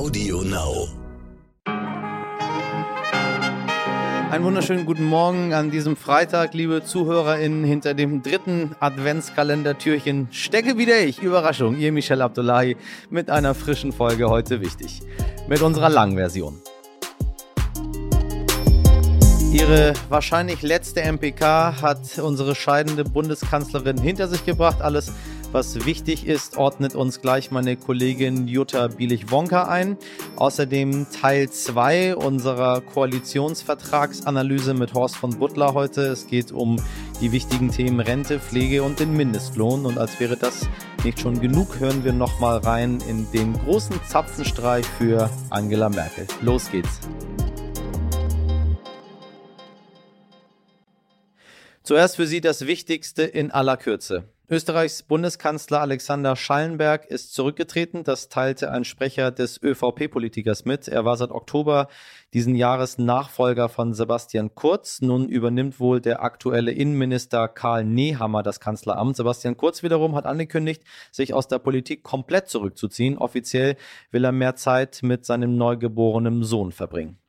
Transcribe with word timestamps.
Audio 0.00 0.40
Now. 0.40 0.88
Einen 4.30 4.44
wunderschönen 4.44 4.86
guten 4.86 5.04
Morgen 5.04 5.52
an 5.52 5.70
diesem 5.70 5.94
Freitag, 5.94 6.54
liebe 6.54 6.82
ZuhörerInnen. 6.82 7.64
Hinter 7.64 7.92
dem 7.92 8.22
dritten 8.22 8.74
Adventskalendertürchen 8.80 10.28
stecke 10.30 10.78
wieder 10.78 10.98
ich. 11.00 11.20
Überraschung, 11.20 11.76
ihr 11.76 11.92
Michel 11.92 12.22
Abdullahi 12.22 12.78
mit 13.10 13.28
einer 13.28 13.54
frischen 13.54 13.92
Folge 13.92 14.30
heute 14.30 14.62
wichtig. 14.62 15.02
Mit 15.48 15.60
unserer 15.60 15.90
langen 15.90 16.16
Version. 16.16 16.58
Ihre 19.52 19.92
wahrscheinlich 20.08 20.62
letzte 20.62 21.02
MPK 21.02 21.82
hat 21.82 22.18
unsere 22.20 22.54
scheidende 22.54 23.04
Bundeskanzlerin 23.04 23.98
hinter 23.98 24.28
sich 24.28 24.46
gebracht. 24.46 24.80
Alles 24.80 25.12
was 25.52 25.84
wichtig 25.84 26.26
ist, 26.26 26.56
ordnet 26.56 26.94
uns 26.94 27.20
gleich 27.20 27.50
meine 27.50 27.76
Kollegin 27.76 28.46
Jutta 28.46 28.88
Bielich-Wonka 28.88 29.64
ein. 29.64 29.96
Außerdem 30.36 31.06
Teil 31.10 31.50
2 31.50 32.16
unserer 32.16 32.80
Koalitionsvertragsanalyse 32.80 34.74
mit 34.74 34.94
Horst 34.94 35.16
von 35.16 35.38
Butler 35.38 35.74
heute. 35.74 36.02
Es 36.02 36.26
geht 36.26 36.52
um 36.52 36.76
die 37.20 37.32
wichtigen 37.32 37.70
Themen 37.70 38.00
Rente, 38.00 38.38
Pflege 38.38 38.82
und 38.82 39.00
den 39.00 39.16
Mindestlohn. 39.16 39.86
Und 39.86 39.98
als 39.98 40.20
wäre 40.20 40.36
das 40.36 40.68
nicht 41.04 41.20
schon 41.20 41.40
genug, 41.40 41.80
hören 41.80 42.04
wir 42.04 42.12
nochmal 42.12 42.58
rein 42.58 43.02
in 43.08 43.30
den 43.32 43.54
großen 43.54 43.98
Zapfenstreich 44.06 44.86
für 44.86 45.30
Angela 45.50 45.88
Merkel. 45.88 46.26
Los 46.42 46.70
geht's. 46.70 47.00
Zuerst 51.82 52.16
für 52.16 52.26
Sie 52.26 52.40
das 52.40 52.66
Wichtigste 52.68 53.24
in 53.24 53.50
aller 53.50 53.76
Kürze. 53.76 54.24
Österreichs 54.52 55.04
Bundeskanzler 55.04 55.80
Alexander 55.80 56.34
Schallenberg 56.34 57.06
ist 57.06 57.32
zurückgetreten. 57.32 58.02
Das 58.02 58.28
teilte 58.28 58.72
ein 58.72 58.84
Sprecher 58.84 59.30
des 59.30 59.62
ÖVP-Politikers 59.62 60.64
mit. 60.64 60.88
Er 60.88 61.04
war 61.04 61.16
seit 61.16 61.30
Oktober 61.30 61.86
diesen 62.34 62.56
Jahres 62.56 62.98
Nachfolger 62.98 63.68
von 63.68 63.94
Sebastian 63.94 64.56
Kurz. 64.56 65.02
Nun 65.02 65.28
übernimmt 65.28 65.78
wohl 65.78 66.00
der 66.00 66.24
aktuelle 66.24 66.72
Innenminister 66.72 67.46
Karl 67.46 67.84
Nehammer 67.84 68.42
das 68.42 68.58
Kanzleramt. 68.58 69.14
Sebastian 69.14 69.56
Kurz 69.56 69.84
wiederum 69.84 70.16
hat 70.16 70.26
angekündigt, 70.26 70.82
sich 71.12 71.32
aus 71.32 71.46
der 71.46 71.60
Politik 71.60 72.02
komplett 72.02 72.48
zurückzuziehen. 72.48 73.18
Offiziell 73.18 73.76
will 74.10 74.24
er 74.24 74.32
mehr 74.32 74.56
Zeit 74.56 74.98
mit 75.04 75.24
seinem 75.24 75.56
neugeborenen 75.56 76.42
Sohn 76.42 76.72
verbringen. 76.72 77.19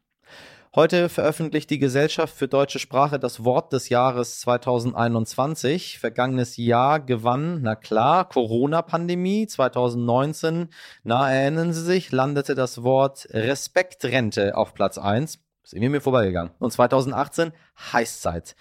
Heute 0.73 1.09
veröffentlicht 1.09 1.69
die 1.69 1.80
Gesellschaft 1.80 2.33
für 2.33 2.47
deutsche 2.47 2.80
Sprache 2.80 3.19
das 3.19 3.44
Wort 3.44 3.73
des 3.73 3.89
Jahres 3.89 4.39
2021. 4.39 6.00
Vergangenes 6.00 6.55
Jahr 6.55 7.02
gewann, 7.02 7.61
na 7.61 7.75
klar, 7.75 8.30
Corona-Pandemie. 8.30 9.47
2019, 9.47 10.69
na 11.03 11.30
erinnern 11.30 11.73
Sie 11.73 11.83
sich, 11.83 12.13
landete 12.13 12.55
das 12.55 12.83
Wort 12.83 13.28
Respektrente 13.31 14.55
auf 14.55 14.73
Platz 14.73 14.97
1. 14.97 15.39
Ist 15.61 15.73
irgendwie 15.73 15.89
mir 15.89 16.00
vorbeigegangen. 16.00 16.53
Und 16.58 16.72
2018 16.72 17.52
Heißzeit. 17.91 18.56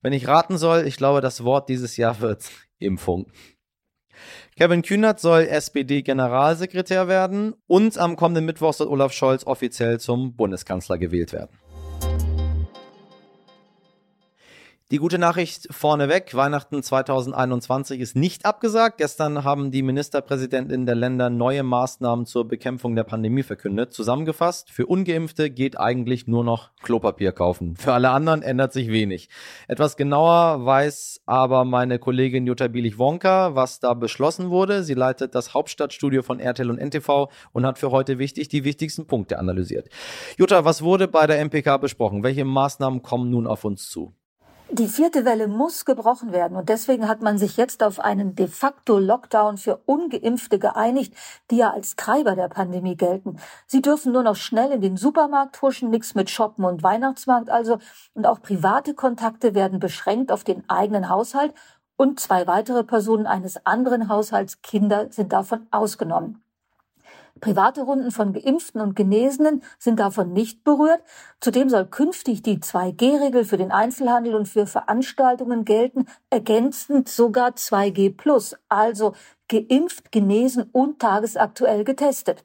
Wenn 0.00 0.14
ich 0.14 0.28
raten 0.28 0.56
soll, 0.56 0.86
ich 0.86 0.96
glaube, 0.96 1.20
das 1.20 1.44
Wort 1.44 1.68
dieses 1.68 1.98
Jahr 1.98 2.20
wird 2.22 2.50
Impfung. 2.78 3.30
Kevin 4.54 4.82
Kühnert 4.82 5.18
soll 5.18 5.42
SPD-Generalsekretär 5.42 7.08
werden 7.08 7.54
und 7.66 7.96
am 7.96 8.16
kommenden 8.16 8.44
Mittwoch 8.44 8.74
soll 8.74 8.88
Olaf 8.88 9.12
Scholz 9.12 9.46
offiziell 9.46 9.98
zum 9.98 10.36
Bundeskanzler 10.36 10.98
gewählt 10.98 11.32
werden. 11.32 11.48
Die 14.92 14.98
gute 14.98 15.16
Nachricht 15.16 15.68
vorneweg, 15.70 16.34
Weihnachten 16.34 16.82
2021 16.82 17.98
ist 17.98 18.14
nicht 18.14 18.44
abgesagt. 18.44 18.98
Gestern 18.98 19.42
haben 19.42 19.70
die 19.70 19.80
Ministerpräsidentinnen 19.80 20.84
der 20.84 20.94
Länder 20.94 21.30
neue 21.30 21.62
Maßnahmen 21.62 22.26
zur 22.26 22.46
Bekämpfung 22.46 22.94
der 22.94 23.04
Pandemie 23.04 23.42
verkündet. 23.42 23.94
Zusammengefasst, 23.94 24.70
für 24.70 24.84
ungeimpfte 24.84 25.48
geht 25.48 25.80
eigentlich 25.80 26.26
nur 26.26 26.44
noch 26.44 26.72
Klopapier 26.82 27.32
kaufen. 27.32 27.74
Für 27.74 27.94
alle 27.94 28.10
anderen 28.10 28.42
ändert 28.42 28.74
sich 28.74 28.88
wenig. 28.88 29.30
Etwas 29.66 29.96
genauer 29.96 30.66
weiß 30.66 31.22
aber 31.24 31.64
meine 31.64 31.98
Kollegin 31.98 32.46
Jutta 32.46 32.68
Bielich-Wonka, 32.68 33.54
was 33.54 33.80
da 33.80 33.94
beschlossen 33.94 34.50
wurde. 34.50 34.84
Sie 34.84 34.92
leitet 34.92 35.34
das 35.34 35.54
Hauptstadtstudio 35.54 36.20
von 36.20 36.38
RTL 36.38 36.68
und 36.68 36.78
NTV 36.78 37.30
und 37.54 37.64
hat 37.64 37.78
für 37.78 37.92
heute 37.92 38.18
wichtig 38.18 38.50
die 38.50 38.64
wichtigsten 38.64 39.06
Punkte 39.06 39.38
analysiert. 39.38 39.88
Jutta, 40.36 40.66
was 40.66 40.82
wurde 40.82 41.08
bei 41.08 41.26
der 41.26 41.42
MPK 41.42 41.78
besprochen? 41.78 42.22
Welche 42.22 42.44
Maßnahmen 42.44 43.00
kommen 43.00 43.30
nun 43.30 43.46
auf 43.46 43.64
uns 43.64 43.88
zu? 43.88 44.12
Die 44.74 44.88
vierte 44.88 45.26
Welle 45.26 45.48
muss 45.48 45.84
gebrochen 45.84 46.32
werden 46.32 46.56
und 46.56 46.70
deswegen 46.70 47.06
hat 47.06 47.20
man 47.20 47.36
sich 47.36 47.58
jetzt 47.58 47.82
auf 47.82 48.00
einen 48.00 48.34
de 48.34 48.46
facto 48.48 48.98
Lockdown 48.98 49.58
für 49.58 49.82
ungeimpfte 49.84 50.58
geeinigt, 50.58 51.12
die 51.50 51.58
ja 51.58 51.72
als 51.72 51.94
Treiber 51.94 52.36
der 52.36 52.48
Pandemie 52.48 52.96
gelten. 52.96 53.36
Sie 53.66 53.82
dürfen 53.82 54.12
nur 54.12 54.22
noch 54.22 54.36
schnell 54.36 54.70
in 54.72 54.80
den 54.80 54.96
Supermarkt 54.96 55.60
huschen, 55.60 55.90
nichts 55.90 56.14
mit 56.14 56.30
Shoppen 56.30 56.64
und 56.64 56.82
Weihnachtsmarkt 56.82 57.50
also 57.50 57.80
und 58.14 58.26
auch 58.26 58.40
private 58.40 58.94
Kontakte 58.94 59.54
werden 59.54 59.78
beschränkt 59.78 60.32
auf 60.32 60.42
den 60.42 60.66
eigenen 60.70 61.10
Haushalt 61.10 61.52
und 61.98 62.18
zwei 62.18 62.46
weitere 62.46 62.82
Personen 62.82 63.26
eines 63.26 63.66
anderen 63.66 64.08
Haushalts 64.08 64.62
Kinder 64.62 65.12
sind 65.12 65.34
davon 65.34 65.66
ausgenommen. 65.70 66.41
Private 67.42 67.82
Runden 67.82 68.12
von 68.12 68.32
Geimpften 68.32 68.80
und 68.80 68.94
Genesenen 68.94 69.64
sind 69.76 69.98
davon 69.98 70.32
nicht 70.32 70.62
berührt. 70.62 71.02
Zudem 71.40 71.68
soll 71.68 71.86
künftig 71.86 72.42
die 72.42 72.58
2G-Regel 72.58 73.44
für 73.44 73.56
den 73.56 73.72
Einzelhandel 73.72 74.36
und 74.36 74.46
für 74.46 74.68
Veranstaltungen 74.68 75.64
gelten, 75.64 76.06
ergänzend 76.30 77.08
sogar 77.08 77.50
2G 77.50 78.16
plus, 78.16 78.56
also 78.68 79.14
geimpft, 79.48 80.12
genesen 80.12 80.70
und 80.70 81.00
tagesaktuell 81.00 81.82
getestet. 81.82 82.44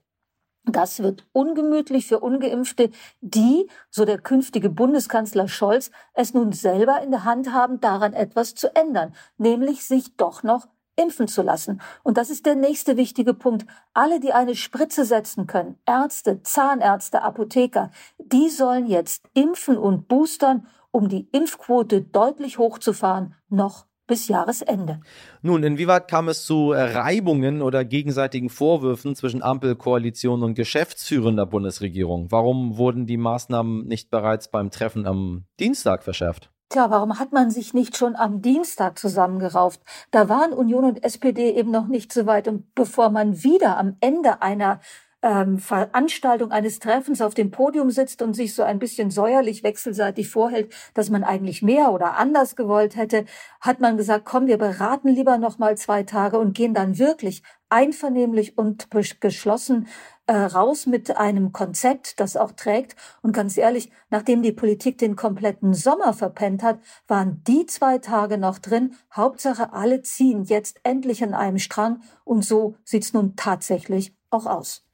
Das 0.66 1.03
wird 1.03 1.28
ungemütlich 1.31 2.07
für 2.07 2.19
ungeimpfte, 2.19 2.90
die, 3.22 3.69
so 3.91 4.03
der 4.03 4.18
künftige 4.18 4.72
Bundeskanzler 4.72 5.47
Scholz, 5.47 5.91
es 6.16 6.34
nun 6.34 6.53
selber 6.53 7.03
in 7.03 7.12
der 7.12 7.24
Hand 7.24 7.53
haben, 7.53 7.80
daran 7.80 8.13
etwas 8.13 8.56
zu 8.56 8.75
ändern, 8.75 9.13
nämlich 9.38 9.86
sich 9.86 10.18
doch 10.18 10.41
noch 10.41 10.68
impfen 10.97 11.28
zu 11.28 11.41
lassen. 11.41 11.81
Und 12.03 12.18
das 12.18 12.30
ist 12.30 12.46
der 12.46 12.56
nächste 12.56 12.97
wichtige 12.97 13.34
Punkt. 13.34 13.66
Alle, 13.94 14.19
die 14.19 14.34
eine 14.34 14.56
Spritze 14.56 15.06
setzen 15.06 15.47
können, 15.47 15.78
Ärzte, 15.85 16.41
Zahnärzte, 16.44 17.22
Apotheker, 17.22 17.91
die 18.18 18.50
sollen 18.50 18.88
jetzt 18.88 19.24
impfen 19.34 19.78
und 19.78 20.07
boostern, 20.07 20.68
um 20.91 21.07
die 21.07 21.30
Impfquote 21.31 22.02
deutlich 22.02 22.57
hochzufahren, 22.57 23.36
noch 23.50 23.86
bis 24.07 24.30
Jahresende. 24.30 25.02
Nun, 25.41 25.63
inwieweit 25.63 26.07
kam 26.07 26.30
es 26.30 26.46
zu 26.46 26.72
Reibungen 26.72 27.62
oder 27.62 27.84
gegenseitigen 27.84 28.50
Vorwürfen 28.50 29.16
zwischen 29.16 29.44
Ampelkoalition 29.44 30.44
und 30.44 30.56
geschäftsführender 30.56 31.46
Bundesregierung? 31.46 32.31
Warum 32.31 32.78
wurden 32.78 33.06
die 33.06 33.18
Maßnahmen 33.18 33.86
nicht 33.86 34.09
bereits 34.09 34.50
beim 34.50 34.72
Treffen 34.72 35.06
am 35.06 35.46
Dienstag 35.59 36.03
verschärft? 36.03 36.50
Tja, 36.70 36.90
warum 36.90 37.18
hat 37.18 37.32
man 37.32 37.50
sich 37.50 37.74
nicht 37.74 37.96
schon 37.96 38.18
am 38.18 38.42
Dienstag 38.42 39.00
zusammengerauft? 39.00 39.80
Da 40.12 40.28
waren 40.28 40.52
Union 40.52 40.84
und 40.84 41.02
SPD 41.02 41.52
eben 41.52 41.72
noch 41.72 41.88
nicht 41.88 42.12
so 42.12 42.26
weit. 42.26 42.50
Und 42.50 42.76
bevor 42.76 43.10
man 43.10 43.42
wieder 43.42 43.78
am 43.78 43.96
Ende 44.02 44.42
einer 44.42 44.82
ähm, 45.22 45.60
Veranstaltung 45.60 46.52
eines 46.52 46.80
Treffens 46.80 47.22
auf 47.22 47.34
dem 47.34 47.52
Podium 47.52 47.90
sitzt 47.90 48.22
und 48.22 48.34
sich 48.34 48.54
so 48.54 48.64
ein 48.64 48.80
bisschen 48.80 49.12
säuerlich 49.12 49.64
wechselseitig 49.64 50.30
vorhält, 50.30 50.74
dass 50.94 51.10
man 51.10 51.24
eigentlich 51.24 51.62
mehr 51.62 51.94
oder 51.94 52.18
anders 52.18 52.58
gewollt 52.58 52.98
hätte, 52.98 53.24
hat 53.62 53.80
man 53.80 53.96
gesagt, 53.96 54.26
komm, 54.26 54.48
wir 54.48 54.58
beraten 54.58 55.08
lieber 55.08 55.38
noch 55.38 55.60
mal 55.60 55.78
zwei 55.78 56.04
Tage 56.04 56.38
und 56.38 56.54
gehen 56.54 56.74
dann 56.74 56.98
wirklich 57.00 57.44
einvernehmlich 57.70 58.58
und 58.58 58.90
geschlossen 59.22 59.88
äh, 60.28 60.36
raus 60.36 60.86
mit 60.86 61.18
einem 61.18 61.52
Konzept, 61.52 62.20
das 62.20 62.38
auch 62.38 62.52
trägt. 62.52 62.96
Und 63.22 63.32
ganz 63.32 63.58
ehrlich, 63.58 63.90
nachdem 64.10 64.44
die 64.44 64.52
Politik 64.52 64.98
den 64.98 65.16
kompletten 65.16 65.74
Sommer 65.74 66.14
verpennt 66.14 66.64
hat, 66.64 66.80
waren 67.08 67.42
die 67.48 67.66
zwei 67.66 67.98
Tage 67.98 68.38
noch 68.38 68.60
drin. 68.60 68.96
Hauptsache, 69.14 69.74
alle 69.74 70.02
ziehen 70.02 70.44
jetzt 70.44 70.80
endlich 70.84 71.24
an 71.24 71.34
einem 71.34 71.60
Strang. 71.60 72.02
Und 72.24 72.44
so 72.44 72.76
sieht's 72.84 73.14
nun 73.14 73.36
tatsächlich 73.36 74.16
auch 74.30 74.46
aus. 74.46 74.86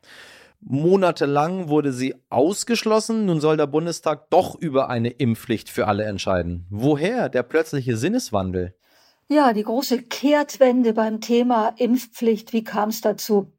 Monatelang 0.66 1.68
wurde 1.68 1.92
sie 1.92 2.16
ausgeschlossen. 2.30 3.26
Nun 3.26 3.42
soll 3.42 3.58
der 3.58 3.68
Bundestag 3.68 4.30
doch 4.30 4.56
über 4.56 4.90
eine 4.90 5.10
Impfpflicht 5.10 5.70
für 5.70 5.88
alle 5.88 6.06
entscheiden. 6.06 6.66
Woher 6.70 7.28
der 7.28 7.44
plötzliche 7.44 7.98
Sinneswandel? 7.98 8.74
Ja, 9.30 9.54
die 9.54 9.64
große 9.64 10.02
Kehrtwende 10.04 10.94
beim 10.94 11.22
Thema 11.22 11.74
Impfpflicht. 11.78 12.52
Wie 12.52 12.64
kam 12.64 12.90
es 12.90 13.00
dazu? 13.00 13.52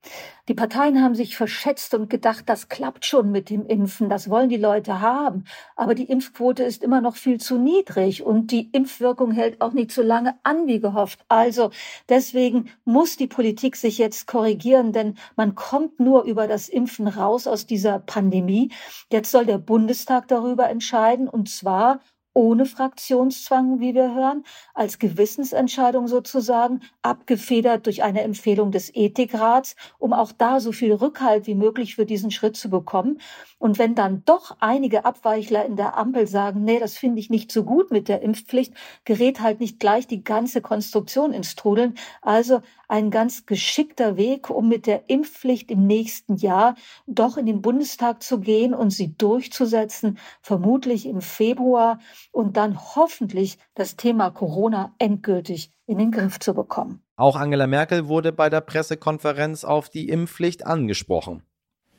Die 0.47 0.55
Parteien 0.55 1.03
haben 1.03 1.15
sich 1.15 1.37
verschätzt 1.37 1.95
und 1.95 2.11
gedacht, 2.11 2.45
das 2.51 2.69
klappt 2.69 3.07
schon 3.07 3.33
mit 3.33 3.49
dem 3.49 3.65
Impfen, 3.65 4.11
das 4.11 4.29
wollen 4.29 4.51
die 4.51 4.59
Leute 4.59 5.01
haben. 5.01 5.45
Aber 5.75 5.95
die 5.95 6.05
Impfquote 6.05 6.63
ist 6.63 6.83
immer 6.83 7.01
noch 7.01 7.17
viel 7.17 7.41
zu 7.41 7.57
niedrig 7.57 8.23
und 8.23 8.51
die 8.51 8.69
Impfwirkung 8.73 9.31
hält 9.31 9.63
auch 9.63 9.73
nicht 9.73 9.91
so 9.91 10.03
lange 10.03 10.39
an 10.43 10.67
wie 10.67 10.81
gehofft. 10.81 11.25
Also 11.29 11.71
deswegen 12.11 12.71
muss 12.85 13.17
die 13.17 13.27
Politik 13.27 13.77
sich 13.77 13.97
jetzt 13.97 14.27
korrigieren, 14.27 14.93
denn 14.93 15.17
man 15.35 15.55
kommt 15.55 15.99
nur 15.99 16.25
über 16.25 16.47
das 16.47 16.69
Impfen 16.69 17.09
raus 17.09 17.47
aus 17.47 17.67
dieser 17.67 18.01
Pandemie. 18.01 18.71
Jetzt 19.11 19.31
soll 19.31 19.47
der 19.47 19.59
Bundestag 19.59 20.29
darüber 20.29 20.69
entscheiden 20.69 21.27
und 21.27 21.49
zwar 21.49 22.01
ohne 22.35 22.67
Fraktionszwang, 22.67 23.81
wie 23.81 23.95
wir 23.95 24.15
hören, 24.15 24.45
als 24.75 24.99
Gewissensentscheidung 24.99 26.09
sozusagen, 26.09 26.81
abgefedert 27.03 27.87
durch 27.87 28.03
eine 28.03 28.23
Empfehlung 28.23 28.73
des 28.73 28.95
Ethikrats, 28.95 29.77
um 29.99 30.13
auch 30.13 30.33
da 30.33 30.61
so 30.61 30.73
viel 30.73 30.93
Rückhalt 30.93 31.47
wie 31.47 31.55
möglich 31.55 31.95
für 31.95 32.05
diesen 32.05 32.31
Schritt 32.31 32.57
zu 32.57 32.69
bekommen. 32.69 33.21
Und 33.59 33.79
wenn 33.79 33.95
dann 33.95 34.25
doch 34.27 34.57
einige 34.61 35.05
Abweichler 35.05 35.65
in 35.65 35.77
der 35.77 35.97
Ampel 35.97 36.27
sagen, 36.27 36.65
nee, 36.65 36.79
das 36.79 36.99
finde 36.99 37.21
ich 37.21 37.31
nicht 37.31 37.51
so 37.51 37.65
gut 37.65 37.91
mit 37.91 38.09
der 38.09 38.21
Impfpflicht, 38.21 38.75
gerät 39.05 39.41
halt 39.41 39.61
nicht 39.61 39.79
gleich 39.79 40.07
die 40.07 40.25
ganze 40.25 40.61
Konstruktion 40.61 41.33
ins 41.33 41.55
Trudeln. 41.55 41.95
Also 42.21 42.61
ein 42.89 43.11
ganz 43.11 43.47
geschickter 43.47 44.17
Weg, 44.17 44.51
um 44.51 44.69
mit 44.69 44.87
der 44.87 45.09
Impfpflicht 45.09 45.71
im 45.71 45.87
nächsten 45.87 46.37
Jahr 46.37 46.75
doch 47.07 47.37
in 47.37 47.47
den 47.47 47.63
Bundestag 47.63 48.23
zu 48.23 48.41
gehen 48.41 48.75
und 48.75 48.91
sie 48.91 49.17
durchzusetzen, 49.17 50.19
vermutlich 50.43 51.07
im 51.07 51.21
Februar 51.21 51.99
und 52.33 52.57
dann 52.57 52.79
hoffentlich 52.97 53.59
das 53.75 53.97
Thema 53.97 54.31
Corona 54.31 54.95
endgültig 54.99 55.71
in 55.87 55.99
den 55.99 56.11
Griff 56.11 56.39
zu 56.39 56.55
bekommen. 56.55 57.03
Auch 57.17 57.37
Angela 57.37 57.67
Merkel 57.67 58.09
wurde 58.09 58.33
bei 58.33 58.51
der 58.51 58.61
Pressekonferenz 58.61 59.65
auf 59.65 59.89
die 59.89 60.09
Impfpflicht 60.09 60.67
angesprochen. 60.67 61.43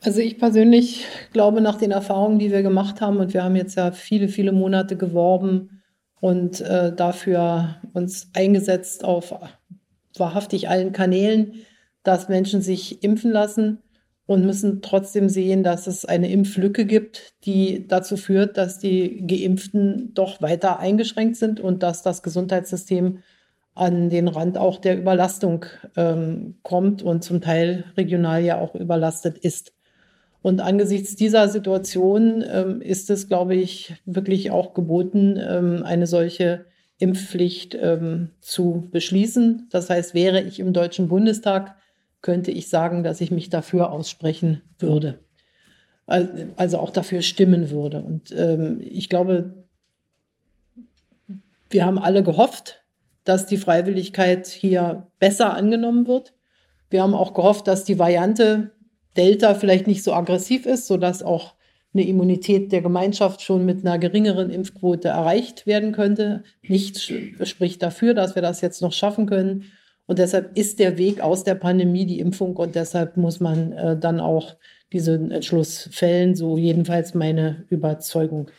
Also 0.02 0.20
ich 0.20 0.38
persönlich 0.38 1.06
glaube 1.32 1.62
nach 1.62 1.78
den 1.78 1.92
Erfahrungen, 1.92 2.38
die 2.38 2.52
wir 2.52 2.62
gemacht 2.62 3.02
haben, 3.02 3.18
und 3.18 3.34
wir 3.34 3.44
haben 3.44 3.56
jetzt 3.56 3.76
ja 3.76 3.92
viele, 3.92 4.28
viele 4.28 4.52
Monate 4.52 4.98
geworben 4.98 5.82
und 6.20 6.62
äh, 6.62 6.94
dafür 6.94 7.82
uns 7.94 8.30
eingesetzt 8.34 9.04
auf 9.04 9.34
wahrhaftig 10.18 10.70
allen 10.70 10.92
Kanälen, 10.92 11.66
dass 12.04 12.30
Menschen 12.30 12.62
sich 12.62 13.04
impfen 13.04 13.32
lassen 13.32 13.82
und 14.28 14.46
müssen 14.46 14.82
trotzdem 14.82 15.30
sehen, 15.30 15.64
dass 15.64 15.88
es 15.88 16.06
eine 16.06 16.32
Impflücke 16.32 16.86
gibt, 16.86 17.34
die 17.46 17.88
dazu 17.88 18.18
führt, 18.18 18.58
dass 18.58 18.80
die 18.80 19.26
Geimpften 19.28 20.14
doch 20.14 20.42
weiter 20.42 20.80
eingeschränkt 20.80 21.36
sind 21.36 21.60
und 21.60 21.84
dass 21.84 22.02
das 22.02 22.24
Gesundheitssystem 22.24 23.20
an 23.76 24.10
den 24.10 24.28
Rand 24.28 24.58
auch 24.58 24.80
der 24.80 24.98
Überlastung 24.98 25.66
ähm, 25.96 26.56
kommt 26.64 27.04
und 27.04 27.24
zum 27.24 27.42
Teil 27.42 27.86
regional 27.98 28.42
ja 28.42 28.60
auch 28.60 28.74
überlastet 28.74 29.38
ist. 29.38 29.74
Und 30.42 30.62
angesichts 30.62 31.16
dieser 31.16 31.50
Situation 31.50 32.44
ähm, 32.48 32.82
ist 32.82 33.10
es, 33.10 33.28
glaube 33.28 33.56
ich, 33.56 33.96
wirklich 34.06 34.52
auch 34.52 34.74
geboten, 34.74 35.40
ähm, 35.42 35.84
eine 35.84 36.08
solche 36.08 36.66
Impfpflicht 36.98 37.78
ähm, 37.80 38.30
zu 38.42 38.88
beschließen. 38.92 39.68
Das 39.72 39.90
heißt, 39.90 40.14
wäre 40.14 40.42
ich 40.42 40.60
im 40.60 40.72
Deutschen 40.72 41.10
Bundestag, 41.10 41.76
könnte 42.26 42.50
ich 42.50 42.70
sagen, 42.70 43.04
dass 43.04 43.22
ich 43.22 43.30
mich 43.30 43.52
dafür 43.52 43.92
aussprechen 43.92 44.64
würde. 44.80 45.20
Also 46.08 46.80
auch 46.80 46.90
dafür 46.90 47.22
stimmen 47.22 47.70
würde. 47.70 48.02
Und 48.02 48.32
ähm, 48.36 48.82
ich 48.82 49.10
glaube, 49.10 49.64
wir 51.70 51.86
haben 51.86 52.00
alle 52.00 52.24
gehofft, 52.24 52.84
dass 53.26 53.46
die 53.46 53.58
Freiwilligkeit 53.58 54.48
hier 54.48 55.06
besser 55.20 55.54
angenommen 55.54 56.08
wird. 56.08 56.34
Wir 56.90 57.04
haben 57.04 57.14
auch 57.14 57.36
gehofft, 57.36 57.68
dass 57.68 57.84
die 57.84 58.00
Variante 58.00 58.72
Delta 59.16 59.54
vielleicht 59.54 59.86
nicht 59.86 60.04
so 60.04 60.12
aggressiv 60.12 60.66
ist, 60.66 60.88
sodass 60.88 61.22
auch 61.22 61.54
eine 61.94 62.08
Immunität 62.08 62.72
der 62.72 62.82
Gemeinschaft 62.82 63.44
schon 63.44 63.66
mit 63.68 63.86
einer 63.86 64.00
geringeren 64.00 64.50
Impfquote 64.50 65.10
erreicht 65.10 65.68
werden 65.68 65.92
könnte. 65.92 66.44
Nichts 66.64 67.04
spricht 67.44 67.84
dafür, 67.84 68.16
dass 68.16 68.34
wir 68.34 68.42
das 68.42 68.62
jetzt 68.62 68.82
noch 68.82 68.94
schaffen 68.94 69.28
können. 69.28 69.66
Und 70.08 70.20
deshalb 70.20 70.58
ist 70.58 70.80
der 70.80 70.98
Weg 70.98 71.22
aus 71.22 71.44
der 71.44 71.56
Pandemie 71.56 72.06
die 72.06 72.20
Impfung 72.20 72.56
und 72.56 72.76
deshalb 72.76 73.18
muss 73.18 73.40
man 73.40 73.72
äh, 73.72 73.98
dann 73.98 74.20
auch 74.20 74.56
diesen 74.94 75.32
Entschluss 75.32 75.90
fällen, 75.92 76.36
so 76.36 76.58
jedenfalls 76.58 77.14
meine 77.14 77.66
Überzeugung. 77.70 78.50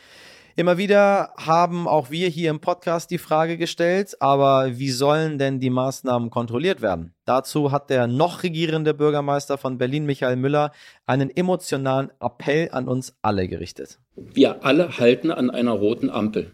Immer 0.58 0.78
wieder 0.78 1.34
haben 1.37 1.87
auch 1.87 2.10
wir 2.10 2.28
hier 2.28 2.48
im 2.48 2.60
Podcast 2.60 3.10
die 3.10 3.19
Frage 3.19 3.58
gestellt, 3.58 4.16
aber 4.20 4.78
wie 4.78 4.88
sollen 4.88 5.38
denn 5.38 5.60
die 5.60 5.69
Maßnahmen 5.69 6.31
kontrolliert 6.31 6.81
werden? 6.81 7.12
Dazu 7.26 7.72
hat 7.72 7.90
der 7.90 8.06
noch 8.06 8.42
regierende 8.42 8.94
Bürgermeister 8.94 9.58
von 9.58 9.76
Berlin, 9.76 10.06
Michael 10.06 10.37
Müller, 10.37 10.72
einen 11.04 11.28
emotionalen 11.28 12.10
Appell 12.20 12.70
an 12.72 12.88
uns 12.88 13.14
alle 13.20 13.49
gerichtet. 13.49 13.99
Wir 14.16 14.64
alle 14.64 14.96
halten 14.96 15.31
an 15.31 15.50
einer 15.50 15.72
roten 15.72 16.08
Ampel. 16.08 16.52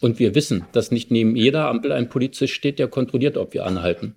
Und 0.00 0.18
wir 0.18 0.34
wissen, 0.34 0.64
dass 0.72 0.90
nicht 0.90 1.10
neben 1.10 1.34
jeder 1.34 1.68
Ampel 1.68 1.92
ein 1.92 2.08
Polizist 2.08 2.52
steht, 2.52 2.78
der 2.78 2.88
kontrolliert, 2.88 3.36
ob 3.36 3.54
wir 3.54 3.66
anhalten. 3.66 4.16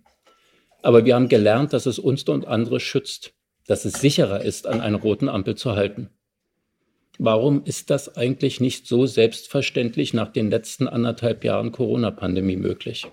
Aber 0.81 1.06
wir 1.06 1.16
haben 1.16 1.30
gelernt, 1.30 1.74
dass 1.74 1.86
es 1.86 2.00
uns 2.00 2.24
und 2.24 2.48
andere 2.48 2.80
schützt, 2.80 3.33
dass 3.68 3.86
es 3.86 3.94
sicherer 3.94 4.42
ist, 4.42 4.68
an 4.68 4.81
einer 4.81 5.00
roten 5.00 5.30
Ampel 5.30 5.56
zu 5.56 5.75
halten. 5.75 6.10
Warum 7.18 7.63
ist 7.66 7.89
das 7.89 8.16
eigentlich 8.16 8.62
nicht 8.62 8.88
so 8.88 9.06
selbstverständlich 9.06 10.13
nach 10.13 10.31
den 10.31 10.50
letzten 10.50 10.88
anderthalb 10.88 11.44
Jahren 11.44 11.72
Corona-Pandemie 11.72 12.56
möglich? 12.56 13.07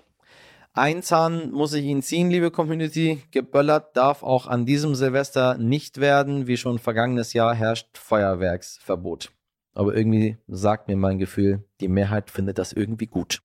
Ein 0.73 1.03
Zahn 1.03 1.51
muss 1.51 1.73
ich 1.73 1.83
Ihnen 1.83 2.01
ziehen, 2.01 2.29
liebe 2.29 2.51
Community. 2.51 3.21
Geböllert 3.31 3.97
darf 3.97 4.23
auch 4.23 4.47
an 4.47 4.65
diesem 4.65 4.95
Silvester 4.95 5.57
nicht 5.57 5.99
werden. 5.99 6.47
Wie 6.47 6.57
schon 6.57 6.79
vergangenes 6.79 7.33
Jahr 7.33 7.53
herrscht 7.53 7.97
Feuerwerksverbot. 7.97 9.31
Aber 9.79 9.95
irgendwie 9.95 10.35
sagt 10.49 10.89
mir 10.89 10.97
mein 10.97 11.19
Gefühl, 11.19 11.63
die 11.79 11.87
Mehrheit 11.87 12.29
findet 12.31 12.57
das 12.57 12.73
irgendwie 12.73 13.07
gut. 13.07 13.39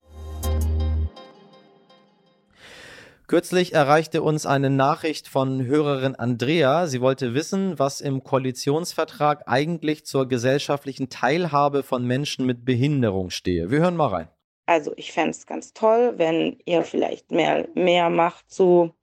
Kürzlich 3.25 3.71
erreichte 3.71 4.21
uns 4.21 4.45
eine 4.45 4.69
Nachricht 4.69 5.29
von 5.29 5.65
Hörerin 5.65 6.15
Andrea. 6.15 6.87
Sie 6.87 6.99
wollte 6.99 7.35
wissen, 7.35 7.79
was 7.79 8.01
im 8.01 8.21
Koalitionsvertrag 8.25 9.43
eigentlich 9.45 10.05
zur 10.05 10.27
gesellschaftlichen 10.27 11.07
Teilhabe 11.07 11.83
von 11.83 12.05
Menschen 12.05 12.45
mit 12.45 12.65
Behinderung 12.65 13.29
stehe. 13.29 13.71
Wir 13.71 13.79
hören 13.79 13.95
mal 13.95 14.07
rein. 14.07 14.27
Also 14.65 14.91
ich 14.97 15.13
fände 15.13 15.29
es 15.29 15.45
ganz 15.45 15.71
toll, 15.71 16.15
wenn 16.17 16.57
ihr 16.65 16.83
vielleicht 16.83 17.31
mehr, 17.31 17.65
mehr 17.75 18.09
macht 18.09 18.51
zu 18.51 18.93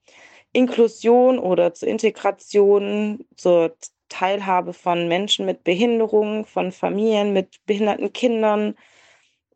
Inklusion 0.53 1.39
oder 1.39 1.73
zur 1.73 1.89
Integration, 1.89 3.25
zur 3.37 3.75
Teilhabe 4.13 4.75
von 4.75 5.09
Menschen 5.09 5.47
mit 5.47 5.65
Behinderung, 5.65 6.45
von 6.45 6.71
Familien 6.71 7.33
mit 7.33 7.65
behinderten 7.67 8.13
Kindern. 8.13 8.75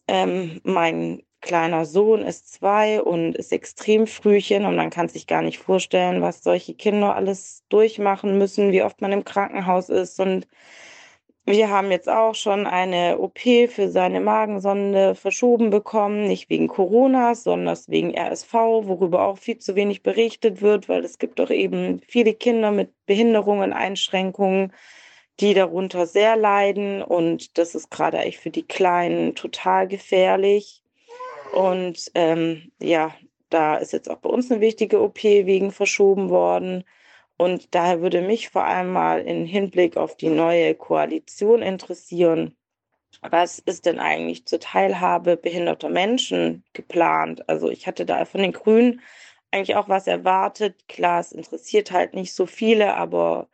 Ähm, 0.08 0.60
mein 0.64 1.22
kleiner 1.42 1.84
Sohn 1.84 2.22
ist 2.22 2.52
zwei 2.52 3.02
und 3.02 3.36
ist 3.36 3.52
extrem 3.52 4.06
frühchen 4.06 4.64
und 4.64 4.76
man 4.76 4.90
kann 4.90 5.08
sich 5.08 5.26
gar 5.26 5.42
nicht 5.42 5.58
vorstellen, 5.58 6.22
was 6.22 6.42
solche 6.42 6.74
Kinder 6.74 7.14
alles 7.14 7.64
durchmachen 7.68 8.38
müssen, 8.38 8.72
wie 8.72 8.82
oft 8.82 9.00
man 9.02 9.12
im 9.12 9.24
Krankenhaus 9.24 9.90
ist. 9.90 10.18
Und 10.20 10.48
wir 11.46 11.70
haben 11.70 11.92
jetzt 11.92 12.08
auch 12.08 12.34
schon 12.34 12.66
eine 12.66 13.18
OP 13.20 13.38
für 13.68 13.88
seine 13.88 14.20
Magensonde 14.20 15.14
verschoben 15.14 15.70
bekommen, 15.70 16.26
nicht 16.26 16.50
wegen 16.50 16.66
Corona, 16.66 17.36
sondern 17.36 17.78
wegen 17.86 18.18
RSV, 18.18 18.52
worüber 18.52 19.22
auch 19.22 19.38
viel 19.38 19.58
zu 19.58 19.76
wenig 19.76 20.02
berichtet 20.02 20.60
wird, 20.60 20.88
weil 20.88 21.04
es 21.04 21.18
gibt 21.18 21.38
doch 21.38 21.50
eben 21.50 22.00
viele 22.08 22.34
Kinder 22.34 22.72
mit 22.72 22.90
Behinderungen, 23.06 23.72
Einschränkungen, 23.72 24.72
die 25.38 25.54
darunter 25.54 26.06
sehr 26.06 26.36
leiden 26.36 27.00
und 27.00 27.58
das 27.58 27.76
ist 27.76 27.90
gerade 27.90 28.18
eigentlich 28.18 28.38
für 28.38 28.50
die 28.50 28.66
Kleinen 28.66 29.36
total 29.36 29.86
gefährlich. 29.86 30.82
Und 31.52 32.10
ähm, 32.14 32.72
ja, 32.80 33.14
da 33.50 33.76
ist 33.76 33.92
jetzt 33.92 34.10
auch 34.10 34.18
bei 34.18 34.30
uns 34.30 34.50
eine 34.50 34.60
wichtige 34.60 35.00
OP 35.00 35.22
wegen 35.22 35.70
verschoben 35.70 36.28
worden. 36.28 36.82
Und 37.38 37.74
daher 37.74 38.00
würde 38.00 38.22
mich 38.22 38.48
vor 38.48 38.64
allem 38.64 38.92
mal 38.92 39.20
im 39.20 39.44
Hinblick 39.44 39.96
auf 39.96 40.16
die 40.16 40.30
neue 40.30 40.74
Koalition 40.74 41.62
interessieren, 41.62 42.56
was 43.22 43.58
ist 43.58 43.86
denn 43.86 43.98
eigentlich 43.98 44.46
zur 44.46 44.60
Teilhabe 44.60 45.36
behinderter 45.36 45.88
Menschen 45.88 46.64
geplant? 46.72 47.48
Also 47.48 47.70
ich 47.70 47.86
hatte 47.86 48.06
da 48.06 48.24
von 48.24 48.42
den 48.42 48.52
Grünen 48.52 49.00
eigentlich 49.50 49.76
auch 49.76 49.88
was 49.88 50.06
erwartet. 50.06 50.88
Klar, 50.88 51.20
es 51.20 51.32
interessiert 51.32 51.90
halt 51.90 52.14
nicht 52.14 52.34
so 52.34 52.46
viele, 52.46 52.94
aber 52.94 53.48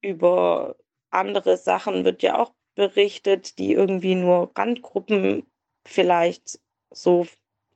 über 0.00 0.76
andere 1.10 1.56
Sachen 1.56 2.04
wird 2.04 2.22
ja 2.22 2.38
auch 2.38 2.52
berichtet, 2.74 3.58
die 3.58 3.72
irgendwie 3.72 4.14
nur 4.14 4.52
Randgruppen 4.56 5.46
vielleicht 5.84 6.60
so 6.90 7.26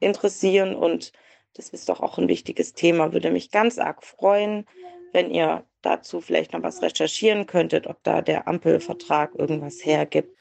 interessieren. 0.01 0.75
Und 0.75 1.13
das 1.55 1.69
ist 1.71 1.89
doch 1.89 2.01
auch 2.01 2.19
ein 2.19 2.29
wichtiges 2.29 2.75
Thema. 2.75 3.13
Würde 3.13 3.31
mich 3.31 3.51
ganz 3.51 3.79
arg 3.79 4.05
freuen, 4.05 4.67
wenn 5.15 5.31
ihr 5.31 5.65
dazu 5.81 6.21
vielleicht 6.21 6.53
noch 6.53 6.63
was 6.63 6.83
recherchieren 6.83 7.47
könntet, 7.47 7.87
ob 7.87 8.03
da 8.03 8.21
der 8.21 8.49
Ampelvertrag 8.49 9.35
irgendwas 9.37 9.85
hergibt. 9.85 10.37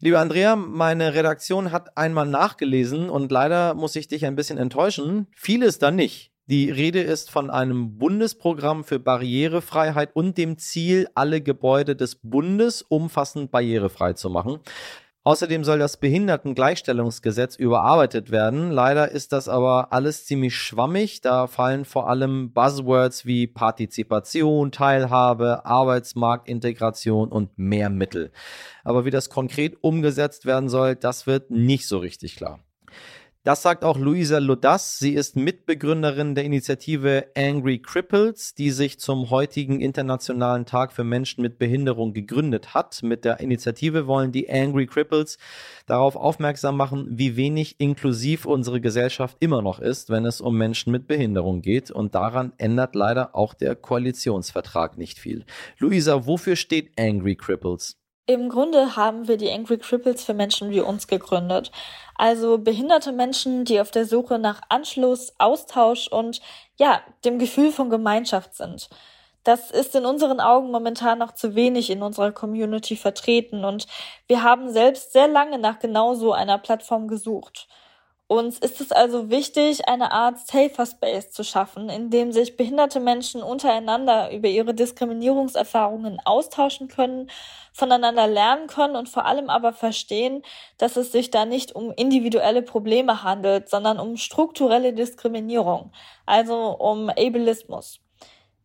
Liebe 0.00 0.18
Andrea, 0.18 0.56
meine 0.56 1.14
Redaktion 1.14 1.70
hat 1.70 1.96
einmal 1.96 2.26
nachgelesen 2.26 3.08
und 3.08 3.30
leider 3.30 3.74
muss 3.74 3.94
ich 3.94 4.08
dich 4.08 4.26
ein 4.26 4.34
bisschen 4.34 4.58
enttäuschen. 4.58 5.28
Vieles 5.36 5.78
da 5.78 5.92
nicht. 5.92 6.32
Die 6.46 6.70
Rede 6.70 7.00
ist 7.00 7.30
von 7.30 7.50
einem 7.50 7.98
Bundesprogramm 7.98 8.82
für 8.82 8.98
Barrierefreiheit 8.98 10.10
und 10.14 10.36
dem 10.36 10.58
Ziel, 10.58 11.06
alle 11.14 11.40
Gebäude 11.40 11.94
des 11.94 12.16
Bundes 12.16 12.82
umfassend 12.82 13.52
barrierefrei 13.52 14.14
zu 14.14 14.28
machen. 14.28 14.58
Außerdem 15.24 15.62
soll 15.62 15.78
das 15.78 15.98
Behindertengleichstellungsgesetz 15.98 17.54
überarbeitet 17.54 18.32
werden. 18.32 18.72
Leider 18.72 19.12
ist 19.12 19.32
das 19.32 19.48
aber 19.48 19.92
alles 19.92 20.26
ziemlich 20.26 20.56
schwammig. 20.56 21.20
Da 21.20 21.46
fallen 21.46 21.84
vor 21.84 22.08
allem 22.08 22.52
Buzzwords 22.52 23.24
wie 23.24 23.46
Partizipation, 23.46 24.72
Teilhabe, 24.72 25.64
Arbeitsmarktintegration 25.64 27.30
und 27.30 27.56
mehr 27.56 27.88
Mittel. 27.88 28.32
Aber 28.82 29.04
wie 29.04 29.10
das 29.10 29.30
konkret 29.30 29.76
umgesetzt 29.80 30.44
werden 30.44 30.68
soll, 30.68 30.96
das 30.96 31.28
wird 31.28 31.52
nicht 31.52 31.86
so 31.86 31.98
richtig 31.98 32.34
klar. 32.34 32.58
Das 33.44 33.60
sagt 33.60 33.82
auch 33.82 33.98
Luisa 33.98 34.38
Lodas. 34.38 35.00
Sie 35.00 35.14
ist 35.14 35.34
Mitbegründerin 35.34 36.36
der 36.36 36.44
Initiative 36.44 37.26
Angry 37.36 37.80
Cripples, 37.80 38.54
die 38.54 38.70
sich 38.70 39.00
zum 39.00 39.30
heutigen 39.30 39.80
Internationalen 39.80 40.64
Tag 40.64 40.92
für 40.92 41.02
Menschen 41.02 41.42
mit 41.42 41.58
Behinderung 41.58 42.12
gegründet 42.12 42.72
hat. 42.72 43.02
Mit 43.02 43.24
der 43.24 43.40
Initiative 43.40 44.06
wollen 44.06 44.30
die 44.30 44.48
Angry 44.48 44.86
Cripples 44.86 45.38
darauf 45.86 46.14
aufmerksam 46.14 46.76
machen, 46.76 47.08
wie 47.18 47.34
wenig 47.34 47.80
inklusiv 47.80 48.46
unsere 48.46 48.80
Gesellschaft 48.80 49.36
immer 49.40 49.60
noch 49.60 49.80
ist, 49.80 50.08
wenn 50.08 50.24
es 50.24 50.40
um 50.40 50.56
Menschen 50.56 50.92
mit 50.92 51.08
Behinderung 51.08 51.62
geht. 51.62 51.90
Und 51.90 52.14
daran 52.14 52.52
ändert 52.58 52.94
leider 52.94 53.34
auch 53.34 53.54
der 53.54 53.74
Koalitionsvertrag 53.74 54.96
nicht 54.98 55.18
viel. 55.18 55.46
Luisa, 55.78 56.26
wofür 56.26 56.54
steht 56.54 56.92
Angry 56.96 57.34
Cripples? 57.34 58.01
Im 58.26 58.48
Grunde 58.48 58.94
haben 58.94 59.26
wir 59.26 59.36
die 59.36 59.50
Angry 59.50 59.78
Cripples 59.78 60.22
für 60.22 60.32
Menschen 60.32 60.70
wie 60.70 60.80
uns 60.80 61.08
gegründet. 61.08 61.72
Also 62.14 62.58
behinderte 62.58 63.10
Menschen, 63.10 63.64
die 63.64 63.80
auf 63.80 63.90
der 63.90 64.06
Suche 64.06 64.38
nach 64.38 64.60
Anschluss, 64.68 65.32
Austausch 65.38 66.06
und 66.06 66.40
ja, 66.76 67.00
dem 67.24 67.40
Gefühl 67.40 67.72
von 67.72 67.90
Gemeinschaft 67.90 68.54
sind. 68.54 68.88
Das 69.42 69.72
ist 69.72 69.96
in 69.96 70.06
unseren 70.06 70.38
Augen 70.38 70.70
momentan 70.70 71.18
noch 71.18 71.32
zu 71.32 71.56
wenig 71.56 71.90
in 71.90 72.02
unserer 72.02 72.30
Community 72.30 72.94
vertreten 72.94 73.64
und 73.64 73.88
wir 74.28 74.44
haben 74.44 74.70
selbst 74.70 75.12
sehr 75.12 75.26
lange 75.26 75.58
nach 75.58 75.80
genau 75.80 76.14
so 76.14 76.32
einer 76.32 76.58
Plattform 76.58 77.08
gesucht. 77.08 77.66
Uns 78.32 78.58
ist 78.58 78.80
es 78.80 78.92
also 78.92 79.28
wichtig, 79.28 79.88
eine 79.88 80.10
Art 80.10 80.38
Safer 80.38 80.86
Space 80.86 81.32
zu 81.32 81.44
schaffen, 81.44 81.90
in 81.90 82.08
dem 82.08 82.32
sich 82.32 82.56
behinderte 82.56 82.98
Menschen 82.98 83.42
untereinander 83.42 84.32
über 84.32 84.48
ihre 84.48 84.72
Diskriminierungserfahrungen 84.72 86.18
austauschen 86.24 86.88
können, 86.88 87.28
voneinander 87.74 88.26
lernen 88.26 88.68
können 88.68 88.96
und 88.96 89.10
vor 89.10 89.26
allem 89.26 89.50
aber 89.50 89.74
verstehen, 89.74 90.42
dass 90.78 90.96
es 90.96 91.12
sich 91.12 91.30
da 91.30 91.44
nicht 91.44 91.74
um 91.74 91.92
individuelle 91.92 92.62
Probleme 92.62 93.22
handelt, 93.22 93.68
sondern 93.68 94.00
um 94.00 94.16
strukturelle 94.16 94.94
Diskriminierung, 94.94 95.92
also 96.24 96.70
um 96.78 97.10
Ableismus. 97.10 98.01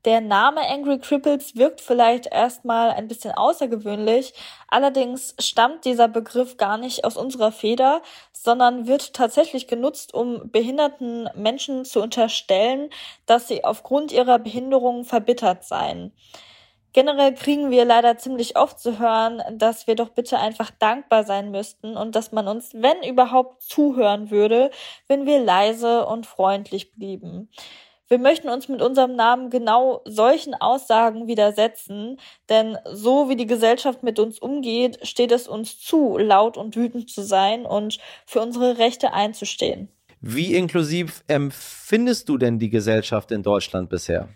Der 0.08 0.22
Name 0.22 0.62
Angry 0.62 1.00
Cripples 1.00 1.58
wirkt 1.58 1.82
vielleicht 1.82 2.28
erstmal 2.28 2.92
ein 2.92 3.10
bisschen 3.10 3.34
außergewöhnlich, 3.34 4.34
allerdings 4.70 5.36
stammt 5.38 5.84
dieser 5.84 6.08
Begriff 6.08 6.56
gar 6.56 6.78
nicht 6.78 7.04
aus 7.04 7.18
unserer 7.18 7.52
Feder, 7.52 8.02
sondern 8.32 8.88
wird 8.88 9.14
tatsächlich 9.14 9.68
genutzt, 9.68 10.14
um 10.14 10.50
behinderten 10.50 11.30
Menschen 11.36 11.84
zu 11.84 12.02
unterstellen, 12.02 12.90
dass 13.26 13.50
sie 13.50 13.66
aufgrund 13.66 14.14
ihrer 14.14 14.40
Behinderung 14.40 15.04
verbittert 15.04 15.66
seien. 15.66 16.14
Generell 16.94 17.34
kriegen 17.34 17.70
wir 17.70 17.84
leider 17.84 18.18
ziemlich 18.18 18.58
oft 18.58 18.80
zu 18.80 19.00
hören, 19.00 19.44
dass 19.58 19.88
wir 19.88 19.96
doch 19.96 20.12
bitte 20.12 20.40
einfach 20.40 20.72
dankbar 20.72 21.26
sein 21.26 21.52
müssten 21.52 21.98
und 21.98 22.16
dass 22.16 22.32
man 22.32 22.48
uns, 22.48 22.72
wenn 22.74 23.04
überhaupt, 23.04 23.62
zuhören 23.62 24.32
würde, 24.32 24.72
wenn 25.10 25.26
wir 25.26 25.42
leise 25.42 26.06
und 26.06 26.26
freundlich 26.26 26.94
blieben. 26.94 27.50
Wir 28.10 28.20
möchten 28.20 28.48
uns 28.48 28.70
mit 28.70 28.82
unserem 28.82 29.16
Namen 29.16 29.50
genau 29.50 30.02
solchen 30.06 30.54
Aussagen 30.54 31.28
widersetzen, 31.28 32.18
denn 32.48 32.78
so 32.86 33.28
wie 33.28 33.36
die 33.36 33.48
Gesellschaft 33.48 34.02
mit 34.02 34.18
uns 34.18 34.40
umgeht, 34.40 35.06
steht 35.06 35.34
es 35.34 35.48
uns 35.48 35.78
zu, 35.78 36.18
laut 36.18 36.56
und 36.56 36.76
wütend 36.78 37.10
zu 37.10 37.22
sein 37.22 37.66
und 37.66 38.00
für 38.26 38.40
unsere 38.40 38.78
Rechte 38.78 39.12
einzustehen. 39.12 39.90
Wie 40.22 40.56
inklusiv 40.56 41.24
empfindest 41.28 42.30
du 42.30 42.38
denn 42.38 42.60
die 42.60 42.70
Gesellschaft 42.70 43.32
in 43.32 43.44
Deutschland 43.44 43.90
bisher? 43.90 44.30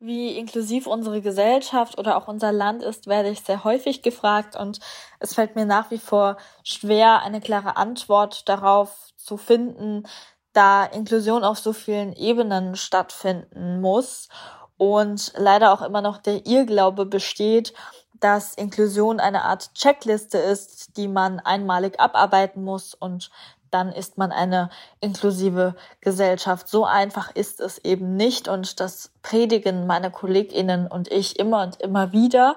Wie 0.00 0.38
inklusiv 0.38 0.86
unsere 0.86 1.20
Gesellschaft 1.20 1.98
oder 1.98 2.16
auch 2.16 2.28
unser 2.28 2.52
Land 2.52 2.82
ist, 2.82 3.08
werde 3.08 3.30
ich 3.30 3.40
sehr 3.40 3.64
häufig 3.64 4.02
gefragt 4.02 4.56
und 4.56 4.78
es 5.18 5.34
fällt 5.34 5.56
mir 5.56 5.66
nach 5.66 5.90
wie 5.90 5.98
vor 5.98 6.36
schwer, 6.62 7.22
eine 7.22 7.40
klare 7.40 7.76
Antwort 7.76 8.48
darauf 8.48 9.10
zu 9.16 9.36
finden, 9.36 10.04
da 10.52 10.84
Inklusion 10.84 11.44
auf 11.44 11.58
so 11.58 11.72
vielen 11.72 12.12
Ebenen 12.12 12.76
stattfinden 12.76 13.80
muss 13.80 14.28
und 14.76 15.32
leider 15.36 15.72
auch 15.72 15.82
immer 15.82 16.02
noch 16.02 16.18
der 16.18 16.46
Irrglaube 16.46 17.06
besteht, 17.06 17.74
dass 18.20 18.54
Inklusion 18.54 19.20
eine 19.20 19.42
Art 19.44 19.74
Checkliste 19.74 20.38
ist, 20.38 20.96
die 20.96 21.08
man 21.08 21.40
einmalig 21.40 22.00
abarbeiten 22.00 22.64
muss 22.64 22.94
und 22.94 23.30
dann 23.70 23.92
ist 23.92 24.16
man 24.16 24.32
eine 24.32 24.70
inklusive 25.00 25.74
Gesellschaft. 26.00 26.68
So 26.68 26.84
einfach 26.84 27.34
ist 27.34 27.60
es 27.60 27.78
eben 27.78 28.16
nicht 28.16 28.48
und 28.48 28.80
das 28.80 29.12
predigen 29.22 29.86
meine 29.86 30.10
Kolleginnen 30.10 30.86
und 30.86 31.08
ich 31.12 31.38
immer 31.38 31.62
und 31.62 31.80
immer 31.80 32.12
wieder. 32.12 32.56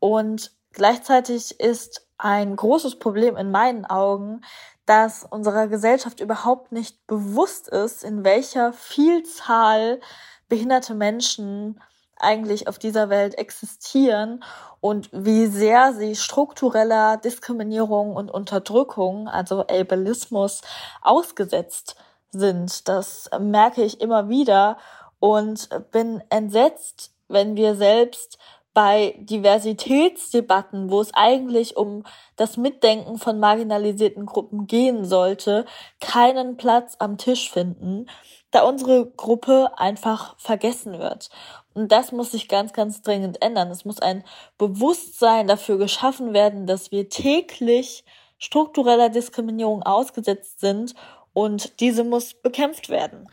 Und 0.00 0.50
gleichzeitig 0.72 1.60
ist 1.60 2.06
ein 2.18 2.56
großes 2.56 2.98
Problem 2.98 3.36
in 3.36 3.50
meinen 3.52 3.84
Augen, 3.84 4.42
dass 4.88 5.22
unserer 5.22 5.68
Gesellschaft 5.68 6.18
überhaupt 6.18 6.72
nicht 6.72 7.06
bewusst 7.06 7.68
ist, 7.68 8.02
in 8.02 8.24
welcher 8.24 8.72
Vielzahl 8.72 10.00
behinderte 10.48 10.94
Menschen 10.94 11.78
eigentlich 12.16 12.68
auf 12.68 12.78
dieser 12.78 13.10
Welt 13.10 13.36
existieren 13.36 14.42
und 14.80 15.10
wie 15.12 15.46
sehr 15.46 15.92
sie 15.92 16.16
struktureller 16.16 17.18
Diskriminierung 17.18 18.16
und 18.16 18.30
Unterdrückung, 18.30 19.28
also 19.28 19.66
Ableismus, 19.66 20.62
ausgesetzt 21.02 21.96
sind. 22.30 22.88
Das 22.88 23.28
merke 23.38 23.82
ich 23.82 24.00
immer 24.00 24.30
wieder 24.30 24.78
und 25.20 25.68
bin 25.90 26.22
entsetzt, 26.30 27.12
wenn 27.28 27.56
wir 27.56 27.74
selbst 27.74 28.38
bei 28.78 29.16
Diversitätsdebatten, 29.18 30.88
wo 30.88 31.00
es 31.00 31.12
eigentlich 31.12 31.76
um 31.76 32.04
das 32.36 32.56
Mitdenken 32.56 33.18
von 33.18 33.40
marginalisierten 33.40 34.24
Gruppen 34.24 34.68
gehen 34.68 35.04
sollte, 35.04 35.64
keinen 35.98 36.56
Platz 36.56 36.94
am 37.00 37.18
Tisch 37.18 37.50
finden, 37.50 38.06
da 38.52 38.62
unsere 38.62 39.10
Gruppe 39.10 39.72
einfach 39.76 40.38
vergessen 40.38 41.00
wird. 41.00 41.28
Und 41.74 41.90
das 41.90 42.12
muss 42.12 42.30
sich 42.30 42.46
ganz, 42.46 42.72
ganz 42.72 43.02
dringend 43.02 43.42
ändern. 43.42 43.68
Es 43.72 43.84
muss 43.84 43.98
ein 43.98 44.22
Bewusstsein 44.58 45.48
dafür 45.48 45.76
geschaffen 45.76 46.32
werden, 46.32 46.68
dass 46.68 46.92
wir 46.92 47.08
täglich 47.08 48.04
struktureller 48.38 49.08
Diskriminierung 49.08 49.82
ausgesetzt 49.82 50.60
sind 50.60 50.94
und 51.38 51.78
diese 51.78 52.02
muss 52.02 52.34
bekämpft 52.34 52.88
werden. 52.88 53.28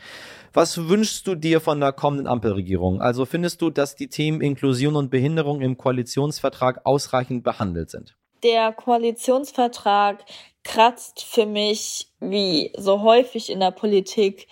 Was 0.52 0.88
wünschst 0.88 1.26
du 1.26 1.34
dir 1.34 1.60
von 1.60 1.80
der 1.80 1.92
kommenden 1.92 2.28
Ampelregierung? 2.28 3.02
Also 3.02 3.26
findest 3.26 3.60
du, 3.60 3.70
dass 3.70 3.96
die 3.96 4.08
Themen 4.08 4.40
Inklusion 4.40 4.94
und 4.94 5.10
Behinderung 5.10 5.60
im 5.60 5.76
Koalitionsvertrag 5.76 6.86
ausreichend 6.86 7.42
behandelt 7.42 7.90
sind? 7.90 8.16
Der 8.44 8.72
Koalitionsvertrag 8.72 10.24
kratzt 10.62 11.24
für 11.24 11.46
mich, 11.46 12.12
wie 12.20 12.72
so 12.76 13.02
häufig 13.02 13.50
in 13.50 13.58
der 13.58 13.72
Politik, 13.72 14.46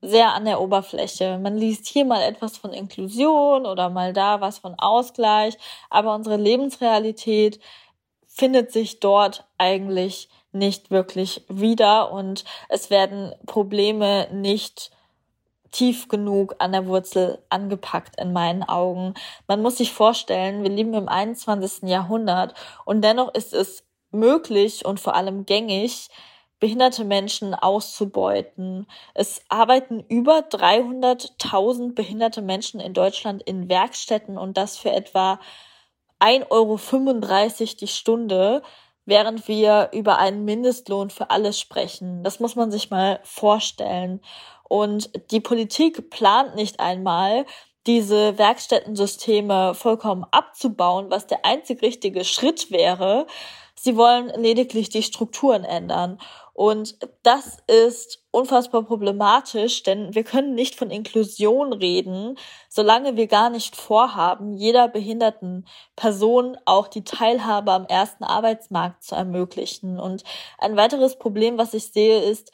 sehr 0.00 0.34
an 0.34 0.44
der 0.44 0.60
Oberfläche. 0.60 1.38
Man 1.38 1.56
liest 1.56 1.86
hier 1.86 2.04
mal 2.04 2.22
etwas 2.22 2.56
von 2.56 2.72
Inklusion 2.72 3.64
oder 3.64 3.90
mal 3.90 4.12
da 4.12 4.40
was 4.40 4.58
von 4.58 4.74
Ausgleich, 4.76 5.56
aber 5.88 6.16
unsere 6.16 6.36
Lebensrealität 6.36 7.60
findet 8.26 8.72
sich 8.72 8.98
dort 8.98 9.44
eigentlich 9.56 10.28
nicht 10.52 10.90
wirklich 10.90 11.44
wieder 11.48 12.12
und 12.12 12.44
es 12.68 12.90
werden 12.90 13.34
Probleme 13.46 14.28
nicht 14.32 14.90
tief 15.70 16.08
genug 16.08 16.54
an 16.58 16.72
der 16.72 16.86
Wurzel 16.86 17.42
angepackt 17.48 18.20
in 18.20 18.32
meinen 18.32 18.62
Augen. 18.62 19.14
Man 19.48 19.62
muss 19.62 19.78
sich 19.78 19.92
vorstellen, 19.92 20.62
wir 20.62 20.70
leben 20.70 20.94
im 20.94 21.08
21. 21.08 21.88
Jahrhundert 21.88 22.54
und 22.84 23.02
dennoch 23.02 23.34
ist 23.34 23.54
es 23.54 23.84
möglich 24.10 24.84
und 24.84 25.00
vor 25.00 25.14
allem 25.14 25.46
gängig, 25.46 26.08
behinderte 26.60 27.04
Menschen 27.04 27.54
auszubeuten. 27.54 28.86
Es 29.14 29.42
arbeiten 29.48 29.98
über 30.08 30.40
300.000 30.48 31.94
behinderte 31.94 32.40
Menschen 32.40 32.78
in 32.78 32.94
Deutschland 32.94 33.42
in 33.42 33.68
Werkstätten 33.68 34.38
und 34.38 34.56
das 34.56 34.76
für 34.76 34.92
etwa 34.92 35.40
1,35 36.20 36.50
Euro 36.50 36.78
die 37.80 37.88
Stunde, 37.88 38.62
während 39.04 39.48
wir 39.48 39.90
über 39.92 40.18
einen 40.18 40.44
Mindestlohn 40.44 41.10
für 41.10 41.30
alles 41.30 41.58
sprechen. 41.58 42.22
Das 42.22 42.40
muss 42.40 42.56
man 42.56 42.70
sich 42.70 42.90
mal 42.90 43.20
vorstellen. 43.24 44.20
Und 44.68 45.10
die 45.30 45.40
Politik 45.40 46.10
plant 46.10 46.54
nicht 46.54 46.80
einmal, 46.80 47.44
diese 47.86 48.38
Werkstättensysteme 48.38 49.74
vollkommen 49.74 50.24
abzubauen, 50.30 51.10
was 51.10 51.26
der 51.26 51.44
einzig 51.44 51.82
richtige 51.82 52.24
Schritt 52.24 52.70
wäre. 52.70 53.26
Sie 53.74 53.96
wollen 53.96 54.28
lediglich 54.40 54.88
die 54.88 55.02
Strukturen 55.02 55.64
ändern. 55.64 56.18
Und 56.54 56.98
das 57.22 57.58
ist 57.66 58.22
unfassbar 58.30 58.82
problematisch, 58.82 59.82
denn 59.82 60.14
wir 60.14 60.22
können 60.22 60.54
nicht 60.54 60.74
von 60.74 60.90
Inklusion 60.90 61.72
reden, 61.72 62.36
solange 62.68 63.16
wir 63.16 63.26
gar 63.26 63.48
nicht 63.48 63.74
vorhaben, 63.74 64.52
jeder 64.52 64.88
behinderten 64.88 65.66
Person 65.96 66.58
auch 66.66 66.88
die 66.88 67.04
Teilhabe 67.04 67.72
am 67.72 67.86
ersten 67.86 68.24
Arbeitsmarkt 68.24 69.02
zu 69.02 69.14
ermöglichen. 69.14 69.98
Und 69.98 70.24
ein 70.58 70.76
weiteres 70.76 71.18
Problem, 71.18 71.56
was 71.56 71.72
ich 71.72 71.90
sehe, 71.90 72.22
ist, 72.22 72.52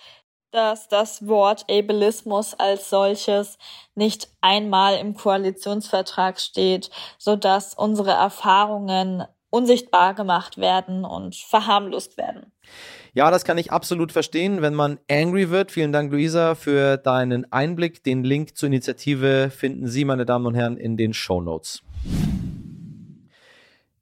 dass 0.51 0.89
das 0.89 1.27
Wort 1.27 1.67
Ableismus 1.71 2.55
als 2.55 2.89
solches 2.89 3.59
nicht 3.95 4.29
einmal 4.41 4.97
im 4.97 5.15
Koalitionsvertrag 5.15 6.41
steht, 6.41 6.91
so 7.19 7.37
dass 7.37 7.75
unsere 7.75 8.13
Erfahrungen 8.13 9.27
unsichtbar 9.51 10.15
gemacht 10.15 10.59
werden 10.59 11.05
und 11.05 11.37
verharmlost 11.37 12.17
werden. 12.17 12.53
Ja, 13.15 13.31
das 13.31 13.45
kann 13.45 13.59
ich 13.59 13.73
absolut 13.73 14.13
verstehen, 14.13 14.63
wenn 14.63 14.75
man 14.75 14.99
angry 15.11 15.51
wird. 15.51 15.73
Vielen 15.73 15.93
Dank, 15.93 16.13
Luisa, 16.13 16.55
für 16.55 16.99
deinen 16.99 17.51
Einblick. 17.53 18.05
Den 18.05 18.23
Link 18.23 18.57
zur 18.57 18.67
Initiative 18.69 19.51
finden 19.51 19.89
Sie, 19.89 20.05
meine 20.05 20.27
Damen 20.27 20.47
und 20.47 20.55
Herren, 20.55 20.77
in 20.77 20.97
den 20.97 21.15
Show 21.15 21.41
Notes. 21.41 21.83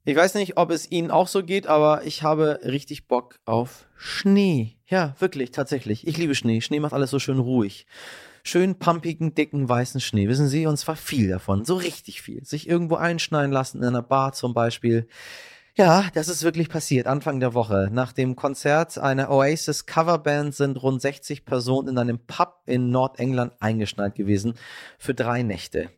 Ich 0.03 0.15
weiß 0.15 0.35
nicht, 0.35 0.57
ob 0.57 0.71
es 0.71 0.89
Ihnen 0.89 1.11
auch 1.11 1.27
so 1.27 1.43
geht, 1.43 1.67
aber 1.67 2.03
ich 2.05 2.23
habe 2.23 2.59
richtig 2.63 3.07
Bock 3.07 3.39
auf 3.45 3.87
Schnee. 3.97 4.77
Ja, 4.87 5.15
wirklich, 5.19 5.51
tatsächlich. 5.51 6.07
Ich 6.07 6.17
liebe 6.17 6.33
Schnee. 6.33 6.61
Schnee 6.61 6.79
macht 6.79 6.93
alles 6.93 7.09
so 7.09 7.19
schön 7.19 7.39
ruhig. 7.39 7.85
Schön 8.47 8.79
pumpigen, 8.79 9.35
dicken, 9.35 9.67
weißen 9.67 9.99
Schnee. 9.99 10.29
Wissen 10.29 10.47
Sie, 10.47 10.67
und 10.67 10.77
zwar 10.77 10.95
viel 10.95 11.27
davon. 11.27 11.65
So 11.65 11.75
richtig 11.75 12.21
viel. 12.21 12.45
Sich 12.45 12.69
irgendwo 12.69 12.95
einschneiden 12.95 13.51
lassen, 13.51 13.79
in 13.79 13.83
einer 13.83 14.01
Bar 14.01 14.31
zum 14.31 14.53
Beispiel. 14.53 15.09
Ja, 15.77 16.05
das 16.15 16.27
ist 16.27 16.41
wirklich 16.41 16.69
passiert, 16.69 17.05
Anfang 17.05 17.39
der 17.39 17.53
Woche. 17.53 17.89
Nach 17.91 18.11
dem 18.11 18.35
Konzert 18.35 18.97
einer 18.97 19.29
Oasis 19.29 19.85
Coverband 19.85 20.55
sind 20.55 20.81
rund 20.81 20.99
60 20.99 21.45
Personen 21.45 21.89
in 21.89 21.97
einem 21.99 22.17
Pub 22.17 22.63
in 22.65 22.89
Nordengland 22.89 23.53
eingeschneit 23.59 24.15
gewesen 24.15 24.55
für 24.97 25.13
drei 25.13 25.43
Nächte. 25.43 25.91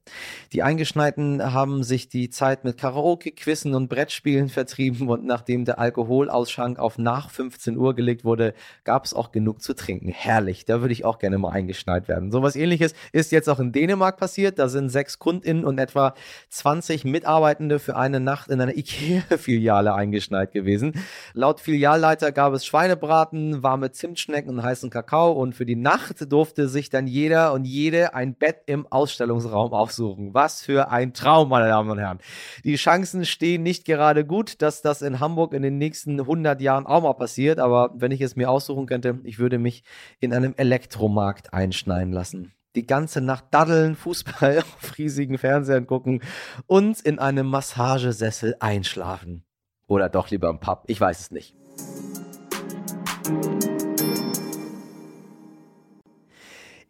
Die 0.51 0.63
Eingeschneiten 0.63 1.53
haben 1.53 1.83
sich 1.85 2.09
die 2.09 2.29
Zeit 2.29 2.65
mit 2.65 2.77
Karaoke, 2.77 3.31
Quizzen 3.31 3.73
und 3.73 3.87
Brettspielen 3.87 4.49
vertrieben 4.49 5.07
und 5.07 5.23
nachdem 5.23 5.63
der 5.63 5.79
Alkoholausschank 5.79 6.77
auf 6.77 6.97
nach 6.97 7.29
15 7.29 7.77
Uhr 7.77 7.95
gelegt 7.95 8.25
wurde, 8.25 8.55
gab 8.83 9.05
es 9.05 9.13
auch 9.13 9.31
genug 9.31 9.61
zu 9.61 9.73
trinken. 9.73 10.09
Herrlich, 10.09 10.65
da 10.65 10.81
würde 10.81 10.91
ich 10.91 11.05
auch 11.05 11.19
gerne 11.19 11.37
mal 11.37 11.51
eingeschneit 11.51 12.09
werden. 12.09 12.33
So 12.33 12.41
was 12.41 12.57
ähnliches 12.57 12.95
ist 13.13 13.31
jetzt 13.31 13.47
auch 13.47 13.61
in 13.61 13.71
Dänemark 13.71 14.17
passiert. 14.17 14.59
Da 14.59 14.67
sind 14.67 14.89
sechs 14.89 15.19
KundInnen 15.19 15.63
und 15.63 15.77
etwa 15.77 16.15
20 16.49 17.05
Mitarbeitende 17.05 17.79
für 17.79 17.95
eine 17.95 18.19
Nacht 18.19 18.49
in 18.49 18.59
einer 18.59 18.75
Ikea-Filiale 18.75 19.68
Filiale 19.69 19.93
eingeschneit 19.93 20.51
gewesen. 20.51 20.93
Laut 21.33 21.59
Filialleiter 21.59 22.31
gab 22.31 22.53
es 22.53 22.65
Schweinebraten, 22.65 23.61
warme 23.61 23.91
Zimtschnecken 23.91 24.49
und 24.49 24.63
heißen 24.63 24.89
Kakao 24.89 25.31
und 25.31 25.53
für 25.53 25.67
die 25.67 25.75
Nacht 25.75 26.31
durfte 26.31 26.67
sich 26.67 26.89
dann 26.89 27.05
jeder 27.05 27.53
und 27.53 27.65
jede 27.65 28.15
ein 28.15 28.33
Bett 28.33 28.63
im 28.65 28.87
Ausstellungsraum 28.87 29.73
aufsuchen. 29.73 30.33
Was 30.33 30.63
für 30.63 30.89
ein 30.89 31.13
Traum, 31.13 31.49
meine 31.49 31.67
Damen 31.67 31.91
und 31.91 31.99
Herren. 31.99 32.17
Die 32.63 32.77
Chancen 32.77 33.25
stehen 33.25 33.61
nicht 33.61 33.85
gerade 33.85 34.25
gut, 34.25 34.63
dass 34.63 34.81
das 34.81 35.03
in 35.03 35.19
Hamburg 35.19 35.53
in 35.53 35.61
den 35.61 35.77
nächsten 35.77 36.19
100 36.19 36.59
Jahren 36.61 36.87
auch 36.87 37.03
mal 37.03 37.13
passiert, 37.13 37.59
aber 37.59 37.91
wenn 37.93 38.11
ich 38.11 38.21
es 38.21 38.35
mir 38.35 38.49
aussuchen 38.49 38.87
könnte, 38.87 39.19
ich 39.23 39.37
würde 39.37 39.59
mich 39.59 39.83
in 40.19 40.33
einem 40.33 40.55
Elektromarkt 40.57 41.53
einschneiden 41.53 42.11
lassen 42.11 42.53
die 42.75 42.85
ganze 42.85 43.21
Nacht 43.21 43.45
daddeln, 43.51 43.95
Fußball 43.95 44.59
auf 44.59 44.97
riesigen 44.97 45.37
Fernsehern 45.37 45.87
gucken 45.87 46.21
und 46.67 47.01
in 47.01 47.19
einem 47.19 47.47
Massagesessel 47.47 48.55
einschlafen. 48.59 49.43
Oder 49.89 50.07
doch 50.07 50.29
lieber 50.29 50.49
im 50.49 50.59
Pub? 50.59 50.83
Ich 50.85 51.01
weiß 51.01 51.19
es 51.19 51.31
nicht. 51.31 51.55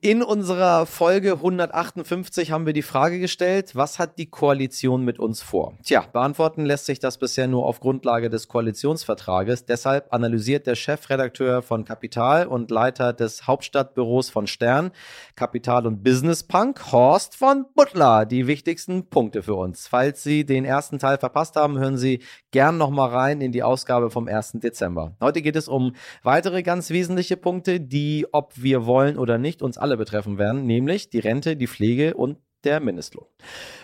In 0.02 0.24
unserer 0.24 0.86
Folge 0.86 1.34
158 1.34 2.52
haben 2.52 2.66
wir 2.66 2.72
die 2.72 2.84
Frage 2.84 3.20
gestellt, 3.20 3.76
was 3.76 4.00
hat 4.00 4.18
die 4.18 4.28
Koalition 4.28 5.04
mit 5.04 5.20
uns 5.20 5.42
vor? 5.42 5.74
Tja, 5.84 6.06
beantworten 6.14 6.64
lässt 6.64 6.86
sich 6.86 7.00
das 7.00 7.18
bisher 7.18 7.50
nur 7.50 7.66
auf 7.66 7.82
Grundlage 7.82 8.30
des 8.30 8.48
Koalitionsvertrages. 8.48 9.66
Deshalb 9.66 10.14
analysiert 10.14 10.68
der 10.68 10.76
Chefredakteur 10.76 11.62
von 11.62 11.84
Kapital 11.84 12.48
und 12.48 12.72
Leiter 12.72 13.12
des 13.12 13.46
Hauptstadtbüros 13.46 14.30
von 14.30 14.48
Stern, 14.48 14.92
Kapital 15.36 15.86
und 15.86 16.02
Business 16.02 16.44
Punk, 16.44 16.94
Horst 16.94 17.36
von 17.36 17.66
Butler, 17.76 18.26
die 18.26 18.48
wichtigsten 18.48 19.10
Punkte 19.10 19.44
für 19.44 19.56
uns. 19.56 19.90
Falls 19.90 20.24
Sie 20.24 20.46
den 20.46 20.64
ersten 20.64 21.00
Teil 21.00 21.18
verpasst 21.18 21.58
haben, 21.58 21.78
hören 21.78 21.98
Sie 21.98 22.24
gern 22.52 22.78
nochmal 22.78 23.10
rein 23.10 23.42
in 23.42 23.52
die 23.52 23.64
Ausgabe 23.64 24.10
vom 24.10 24.30
1. 24.30 24.60
Dezember. 24.62 25.18
Heute 25.20 25.42
geht 25.42 25.58
es 25.58 25.68
um 25.68 25.92
weitere 26.24 26.64
ganz 26.64 26.90
wesentliche 26.90 27.36
Punkte, 27.36 27.82
die, 27.82 28.28
ob 28.32 28.54
wir 28.56 28.86
wollen 28.86 29.18
oder 29.18 29.38
nicht, 29.38 29.62
uns 29.62 29.78
alle 29.78 29.89
alle 29.90 29.98
betreffen 29.98 30.38
werden, 30.38 30.68
nämlich 30.68 31.10
die 31.10 31.18
Rente, 31.18 31.56
die 31.56 31.66
Pflege 31.66 32.14
und 32.14 32.38
der 32.64 32.80
Mindestlohn. 32.80 33.26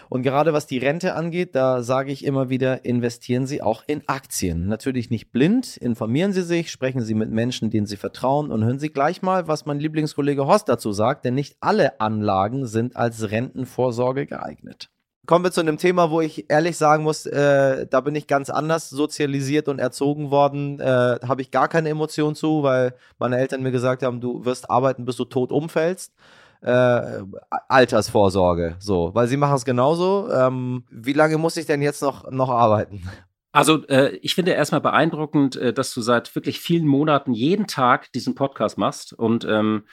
Und 0.08 0.22
gerade 0.22 0.54
was 0.54 0.68
die 0.68 0.78
Rente 0.78 1.16
angeht, 1.16 1.56
da 1.56 1.82
sage 1.82 2.12
ich 2.12 2.24
immer 2.24 2.50
wieder, 2.50 2.86
investieren 2.86 3.48
Sie 3.48 3.64
auch 3.64 3.84
in 3.88 4.08
Aktien. 4.08 4.68
Natürlich 4.68 5.10
nicht 5.10 5.32
blind, 5.32 5.78
informieren 5.78 6.32
Sie 6.32 6.44
sich, 6.44 6.70
sprechen 6.70 7.01
Sie 7.01 7.16
mit 7.16 7.32
Menschen, 7.32 7.72
denen 7.72 7.88
Sie 7.88 7.98
vertrauen 7.98 8.51
und 8.51 8.64
hören 8.64 8.77
Sie 8.77 8.90
gleich 8.90 9.24
mal, 9.24 9.48
was 9.48 9.66
mein 9.66 9.79
Lieblingskollege 9.79 10.46
Horst 10.46 10.70
dazu 10.70 10.92
sagt, 10.92 11.25
denn 11.25 11.34
nicht 11.34 11.58
alle 11.60 12.00
Anlagen 12.00 12.68
sind 12.68 12.96
als 12.96 13.32
Rentenvorsorge 13.32 14.27
geeignet. 14.27 14.92
Kommen 15.25 15.46
wir 15.46 15.51
zu 15.51 15.61
einem 15.61 15.77
Thema, 15.77 16.11
wo 16.11 16.22
ich 16.22 16.50
ehrlich 16.50 16.77
sagen 16.77 17.03
muss, 17.03 17.25
äh, 17.25 17.88
da 17.88 18.01
bin 18.01 18.16
ich 18.16 18.27
ganz 18.27 18.50
anders 18.50 18.90
sozialisiert 18.90 19.68
und 19.68 19.79
erzogen 19.79 20.31
worden. 20.31 20.79
Äh, 20.79 21.20
Habe 21.27 21.42
ich 21.42 21.51
gar 21.51 21.68
keine 21.68 21.90
Emotion 21.90 22.35
zu, 22.35 22.64
weil 22.64 22.94
meine 23.18 23.38
Eltern 23.38 23.64
mir 23.64 23.72
gesagt 23.72 24.03
haben, 24.03 24.22
du 24.22 24.46
wirst 24.46 24.70
arbeiten, 24.70 25.05
bis 25.05 25.16
du 25.16 25.25
tot 25.25 25.51
umfällst. 25.51 26.14
Äh, 26.61 27.22
Altersvorsorge, 27.70 28.75
so, 28.79 29.11
weil 29.14 29.27
sie 29.27 29.38
machen 29.38 29.55
es 29.55 29.66
genauso. 29.66 30.29
Ähm, 30.31 30.83
wie 30.90 31.14
lange 31.14 31.38
muss 31.38 31.57
ich 31.57 31.66
denn 31.66 31.81
jetzt 31.81 32.01
noch, 32.01 32.31
noch 32.31 32.50
arbeiten? 32.50 33.07
Also 33.51 33.85
äh, 33.88 34.18
ich 34.18 34.35
finde 34.35 34.51
erstmal 34.51 34.81
beeindruckend, 34.81 35.55
äh, 35.55 35.72
dass 35.72 35.94
du 35.94 36.01
seit 36.01 36.35
wirklich 36.35 36.59
vielen 36.59 36.85
Monaten 36.85 37.33
jeden 37.33 37.68
Tag 37.68 38.11
diesen 38.11 38.35
Podcast 38.35 38.77
machst 38.77 39.14
und 39.14 39.46
ähm, 39.46 39.83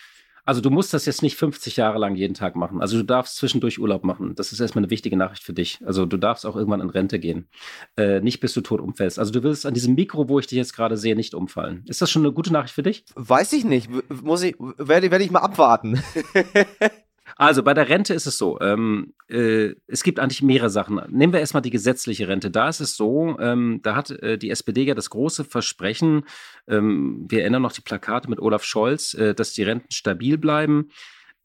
also 0.45 0.61
du 0.61 0.71
musst 0.71 0.93
das 0.93 1.07
jetzt 1.07 1.23
nicht 1.23 1.37
50 1.37 1.77
Jahre 1.77 1.99
lang 1.99 2.17
jeden 2.17 2.35
Tag 2.35 2.57
machen. 2.57 2.81
Also 2.81 2.97
du 2.97 3.05
darfst 3.05 3.37
zwischendurch 3.37 3.79
Urlaub 3.79 4.05
machen. 4.05 4.35
Das 4.35 4.53
ist 4.53 4.61
erstmal 4.61 4.83
eine 4.83 4.91
wichtige 4.91 5.17
Nachricht 5.17 5.43
für 5.43 5.53
dich. 5.53 5.81
Also 5.85 6.07
du 6.07 6.17
darfst 6.17 6.45
auch 6.45 6.57
irgendwann 6.57 6.81
in 6.81 6.91
Rente 6.91 7.19
gehen. 7.19 7.49
Äh, 7.97 8.21
nicht 8.21 8.41
bis 8.41 8.53
du 8.55 8.61
tot 8.61 8.81
umfällst. 8.81 9.19
Also 9.19 9.33
du 9.33 9.43
willst 9.43 9.67
an 9.67 9.75
diesem 9.75 9.95
Mikro, 9.95 10.29
wo 10.29 10.39
ich 10.39 10.47
dich 10.47 10.57
jetzt 10.57 10.75
gerade 10.75 10.97
sehe, 10.97 11.15
nicht 11.15 11.35
umfallen. 11.35 11.85
Ist 11.87 12.03
das 12.03 12.11
schon 12.11 12.23
eine 12.23 12.33
gute 12.33 12.53
Nachricht 12.53 12.75
für 12.75 12.83
dich? 12.83 13.05
Weiß 13.15 13.53
ich 13.53 13.65
nicht. 13.65 13.89
Muss 14.23 14.43
ich, 14.43 14.57
werde, 14.59 15.11
werde 15.11 15.25
ich 15.25 15.31
mal 15.31 15.41
abwarten. 15.41 16.03
Also 17.37 17.63
bei 17.63 17.75
der 17.75 17.89
Rente 17.89 18.15
ist 18.15 18.27
es 18.27 18.39
so, 18.39 18.61
ähm, 18.61 19.15
äh, 19.29 19.75
es 19.87 20.03
gibt 20.03 20.19
eigentlich 20.19 20.43
mehrere 20.43 20.71
Sachen. 20.71 21.01
Nehmen 21.09 21.33
wir 21.33 21.41
erstmal 21.41 21.63
die 21.63 21.71
gesetzliche 21.71 22.29
Rente. 22.29 22.51
Da 22.51 22.69
ist 22.69 22.81
es 22.81 22.97
so, 22.97 23.39
ähm, 23.39 23.81
da 23.83 23.97
hat 23.97 24.11
äh, 24.11 24.39
die 24.39 24.51
SPD 24.51 24.83
ja 24.85 24.95
das 24.95 25.11
große 25.11 25.45
Versprechen, 25.45 26.25
ähm, 26.69 27.27
wir 27.29 27.41
erinnern 27.43 27.63
noch 27.63 27.73
die 27.73 27.81
Plakate 27.81 28.29
mit 28.29 28.41
Olaf 28.41 28.65
Scholz, 28.65 29.15
äh, 29.15 29.35
dass 29.35 29.53
die 29.53 29.63
Renten 29.63 29.91
stabil 29.91 30.39
bleiben. 30.39 30.91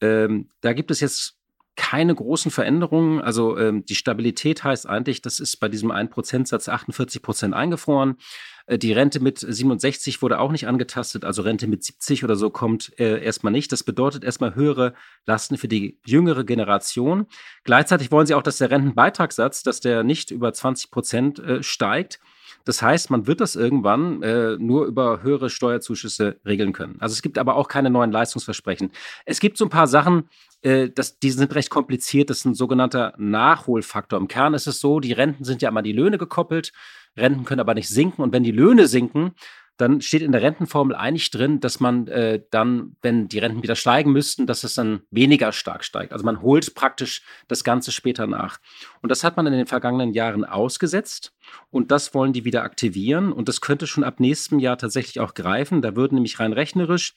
Ähm, 0.01 0.49
da 0.61 0.73
gibt 0.73 0.91
es 0.91 0.99
jetzt 0.99 1.36
keine 1.77 2.13
großen 2.13 2.51
Veränderungen. 2.51 3.21
Also 3.21 3.57
ähm, 3.57 3.85
die 3.85 3.95
Stabilität 3.95 4.63
heißt 4.63 4.89
eigentlich, 4.89 5.21
das 5.21 5.39
ist 5.39 5.57
bei 5.57 5.69
diesem 5.69 5.91
1%-Satz 5.91 6.67
48 6.67 7.21
Prozent 7.21 7.53
eingefroren. 7.53 8.17
Äh, 8.65 8.77
die 8.77 8.91
Rente 8.91 9.19
mit 9.21 9.39
67 9.39 10.21
wurde 10.21 10.39
auch 10.39 10.51
nicht 10.51 10.67
angetastet, 10.67 11.23
also 11.23 11.43
Rente 11.43 11.67
mit 11.67 11.83
70 11.83 12.23
oder 12.23 12.35
so 12.35 12.49
kommt 12.49 12.91
äh, 12.99 13.23
erstmal 13.23 13.53
nicht. 13.53 13.71
Das 13.71 13.83
bedeutet 13.83 14.23
erstmal 14.23 14.55
höhere 14.55 14.95
Lasten 15.25 15.57
für 15.57 15.67
die 15.67 15.99
jüngere 16.05 16.43
Generation. 16.43 17.27
Gleichzeitig 17.63 18.11
wollen 18.11 18.27
sie 18.27 18.33
auch, 18.33 18.43
dass 18.43 18.57
der 18.57 18.71
Rentenbeitragssatz, 18.71 19.61
dass 19.61 19.79
der 19.79 20.03
nicht 20.03 20.31
über 20.31 20.51
20 20.51 20.91
Prozent 20.91 21.39
äh, 21.39 21.63
steigt. 21.63 22.19
Das 22.67 22.81
heißt, 22.81 23.09
man 23.11 23.27
wird 23.27 23.39
das 23.39 23.55
irgendwann 23.55 24.21
äh, 24.23 24.57
nur 24.57 24.87
über 24.87 25.23
höhere 25.23 25.49
Steuerzuschüsse 25.49 26.41
regeln 26.45 26.73
können. 26.73 26.97
Also 26.99 27.13
es 27.13 27.21
gibt 27.21 27.37
aber 27.37 27.55
auch 27.55 27.69
keine 27.69 27.89
neuen 27.89 28.11
Leistungsversprechen. 28.11 28.91
Es 29.25 29.39
gibt 29.39 29.57
so 29.57 29.65
ein 29.65 29.69
paar 29.69 29.87
Sachen, 29.87 30.27
äh, 30.63 30.89
das, 30.89 31.17
die 31.17 31.31
sind 31.31 31.55
recht 31.55 31.69
kompliziert. 31.69 32.29
Das 32.29 32.39
ist 32.39 32.45
ein 32.45 32.55
sogenannter 32.55 33.13
Nachholfaktor. 33.17 34.19
Im 34.19 34.27
Kern 34.27 34.53
ist 34.53 34.67
es 34.67 34.81
so, 34.81 34.99
die 34.99 35.13
Renten 35.13 35.45
sind 35.45 35.61
ja 35.61 35.69
immer 35.69 35.81
die 35.81 35.93
Löhne 35.93 36.17
gekoppelt. 36.17 36.73
Renten 37.15 37.45
können 37.45 37.61
aber 37.61 37.73
nicht 37.73 37.87
sinken. 37.87 38.21
Und 38.21 38.33
wenn 38.33 38.43
die 38.43 38.51
Löhne 38.51 38.87
sinken, 38.87 39.31
dann 39.77 40.01
steht 40.01 40.23
in 40.23 40.31
der 40.31 40.41
Rentenformel 40.41 40.95
eigentlich 40.95 41.29
drin, 41.29 41.59
dass 41.59 41.79
man 41.79 42.07
äh, 42.07 42.41
dann, 42.49 42.95
wenn 43.01 43.27
die 43.27 43.39
Renten 43.39 43.61
wieder 43.63 43.75
steigen 43.75 44.11
müssten, 44.11 44.47
dass 44.47 44.63
es 44.63 44.73
dann 44.73 45.01
weniger 45.11 45.51
stark 45.51 45.83
steigt. 45.83 46.13
Also 46.13 46.25
man 46.25 46.41
holt 46.41 46.73
praktisch 46.73 47.21
das 47.47 47.63
Ganze 47.63 47.91
später 47.91 48.25
nach. 48.25 48.59
Und 49.01 49.09
das 49.09 49.23
hat 49.23 49.37
man 49.37 49.45
in 49.45 49.53
den 49.53 49.67
vergangenen 49.67 50.13
Jahren 50.13 50.45
ausgesetzt 50.45 51.33
und 51.69 51.91
das 51.91 52.13
wollen 52.13 52.33
die 52.33 52.43
wieder 52.43 52.63
aktivieren. 52.63 53.31
Und 53.31 53.47
das 53.47 53.61
könnte 53.61 53.85
schon 53.85 54.03
ab 54.03 54.19
nächstem 54.19 54.59
Jahr 54.59 54.77
tatsächlich 54.77 55.19
auch 55.19 55.35
greifen. 55.35 55.81
Da 55.81 55.95
würden 55.95 56.15
nämlich 56.15 56.39
rein 56.39 56.53
rechnerisch 56.53 57.15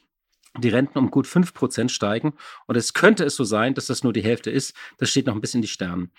die 0.59 0.69
Renten 0.69 0.99
um 0.99 1.11
gut 1.11 1.27
5% 1.27 1.89
steigen. 1.89 2.35
Und 2.67 2.77
es 2.77 2.93
könnte 2.93 3.25
es 3.25 3.37
so 3.37 3.45
sein, 3.45 3.75
dass 3.75 3.87
das 3.87 4.05
nur 4.05 4.13
die 4.13 4.23
Hälfte 4.23 4.51
ist. 4.51 4.75
Das 4.99 5.11
steht 5.11 5.27
noch 5.27 5.35
ein 5.35 5.41
bisschen 5.41 5.59
in 5.59 5.63
die 5.63 5.69
Sternen. 5.69 6.11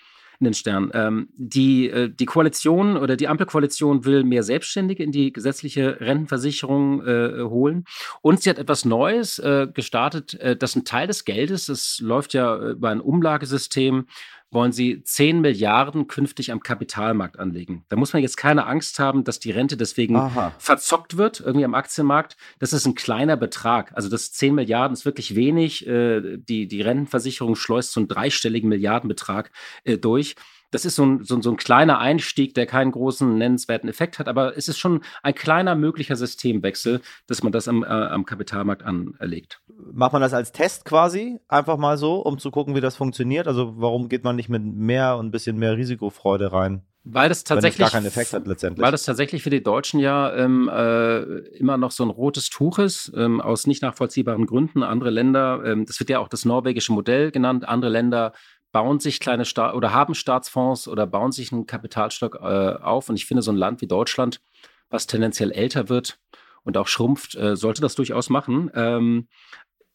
In 0.42 0.46
den 0.46 0.54
Sternen. 0.54 0.90
Ähm, 0.92 1.28
die, 1.36 1.88
äh, 1.88 2.10
die 2.10 2.26
Koalition 2.26 2.96
oder 2.96 3.16
die 3.16 3.28
Ampelkoalition 3.28 4.04
will 4.04 4.24
mehr 4.24 4.42
Selbstständige 4.42 5.04
in 5.04 5.12
die 5.12 5.32
gesetzliche 5.32 6.00
Rentenversicherung 6.00 7.06
äh, 7.06 7.42
holen. 7.44 7.84
Und 8.20 8.42
sie 8.42 8.50
hat 8.50 8.58
etwas 8.58 8.84
Neues 8.84 9.38
äh, 9.38 9.68
gestartet, 9.72 10.34
äh, 10.34 10.56
dass 10.56 10.74
ein 10.74 10.84
Teil 10.84 11.06
des 11.06 11.24
Geldes, 11.24 11.66
das 11.66 12.00
läuft 12.00 12.34
ja 12.34 12.70
über 12.70 12.90
ein 12.90 13.00
Umlagesystem, 13.00 14.06
wollen 14.52 14.72
sie 14.72 15.02
10 15.02 15.40
Milliarden 15.40 16.06
künftig 16.06 16.52
am 16.52 16.60
Kapitalmarkt 16.60 17.38
anlegen. 17.38 17.84
Da 17.88 17.96
muss 17.96 18.12
man 18.12 18.22
jetzt 18.22 18.36
keine 18.36 18.66
Angst 18.66 18.98
haben, 18.98 19.24
dass 19.24 19.40
die 19.40 19.50
Rente 19.50 19.76
deswegen 19.76 20.16
Aha. 20.16 20.52
verzockt 20.58 21.16
wird, 21.16 21.40
irgendwie 21.40 21.64
am 21.64 21.74
Aktienmarkt. 21.74 22.36
Das 22.58 22.72
ist 22.72 22.86
ein 22.86 22.94
kleiner 22.94 23.36
Betrag. 23.36 23.92
Also 23.94 24.08
das 24.08 24.32
10 24.32 24.54
Milliarden 24.54 24.94
ist 24.94 25.04
wirklich 25.04 25.34
wenig. 25.34 25.86
Äh, 25.86 26.36
die, 26.36 26.68
die 26.68 26.82
Rentenversicherung 26.82 27.56
schleust 27.56 27.92
so 27.92 28.00
einen 28.00 28.08
dreistelligen 28.08 28.68
Milliardenbetrag 28.68 29.50
äh, 29.84 29.96
durch 29.96 30.36
das 30.72 30.84
ist 30.84 30.96
so 30.96 31.04
ein, 31.04 31.22
so, 31.22 31.40
so 31.40 31.50
ein 31.50 31.56
kleiner 31.56 31.98
Einstieg, 31.98 32.54
der 32.54 32.66
keinen 32.66 32.90
großen 32.90 33.38
nennenswerten 33.38 33.88
Effekt 33.88 34.18
hat, 34.18 34.26
aber 34.26 34.56
es 34.56 34.66
ist 34.66 34.78
schon 34.78 35.02
ein 35.22 35.34
kleiner 35.34 35.76
möglicher 35.76 36.16
Systemwechsel, 36.16 37.00
dass 37.28 37.42
man 37.42 37.52
das 37.52 37.68
am, 37.68 37.84
äh, 37.84 37.86
am 37.86 38.24
Kapitalmarkt 38.24 38.82
anlegt. 38.82 39.60
Macht 39.92 40.12
man 40.12 40.22
das 40.22 40.32
als 40.32 40.50
Test 40.50 40.84
quasi, 40.84 41.38
einfach 41.46 41.76
mal 41.76 41.96
so, 41.96 42.16
um 42.16 42.38
zu 42.38 42.50
gucken, 42.50 42.74
wie 42.74 42.80
das 42.80 42.96
funktioniert? 42.96 43.46
Also 43.46 43.74
warum 43.76 44.08
geht 44.08 44.24
man 44.24 44.34
nicht 44.34 44.48
mit 44.48 44.64
mehr 44.64 45.16
und 45.16 45.26
ein 45.26 45.30
bisschen 45.30 45.58
mehr 45.58 45.76
Risikofreude 45.76 46.52
rein? 46.52 46.82
Weil 47.04 47.28
das 47.28 47.42
tatsächlich 47.42 47.80
gar 47.80 47.90
keinen 47.90 48.06
Effekt 48.06 48.32
hat 48.32 48.46
letztendlich. 48.46 48.82
Weil 48.82 48.92
das 48.92 49.04
tatsächlich 49.04 49.42
für 49.42 49.50
die 49.50 49.62
Deutschen 49.62 49.98
ja 49.98 50.32
ähm, 50.34 50.70
äh, 50.72 51.20
immer 51.56 51.76
noch 51.76 51.90
so 51.90 52.04
ein 52.04 52.10
rotes 52.10 52.48
Tuch 52.48 52.78
ist, 52.78 53.12
ähm, 53.16 53.40
aus 53.40 53.66
nicht 53.66 53.82
nachvollziehbaren 53.82 54.46
Gründen. 54.46 54.84
Andere 54.84 55.10
Länder, 55.10 55.62
ähm, 55.64 55.84
das 55.84 55.98
wird 55.98 56.10
ja 56.10 56.20
auch 56.20 56.28
das 56.28 56.44
norwegische 56.44 56.92
Modell 56.92 57.32
genannt, 57.32 57.68
andere 57.68 57.90
Länder 57.90 58.32
bauen 58.72 58.98
sich 58.98 59.20
kleine 59.20 59.44
Staat 59.44 59.74
oder 59.74 59.92
haben 59.92 60.14
Staatsfonds 60.14 60.88
oder 60.88 61.06
bauen 61.06 61.30
sich 61.30 61.52
einen 61.52 61.66
Kapitalstock 61.66 62.36
äh, 62.36 62.82
auf. 62.82 63.08
Und 63.08 63.16
ich 63.16 63.26
finde, 63.26 63.42
so 63.42 63.52
ein 63.52 63.56
Land 63.56 63.80
wie 63.82 63.86
Deutschland, 63.86 64.40
was 64.88 65.06
tendenziell 65.06 65.52
älter 65.52 65.88
wird 65.88 66.18
und 66.64 66.76
auch 66.76 66.88
schrumpft, 66.88 67.34
äh, 67.34 67.54
sollte 67.54 67.82
das 67.82 67.94
durchaus 67.94 68.30
machen. 68.30 68.70
Ähm, 68.74 69.28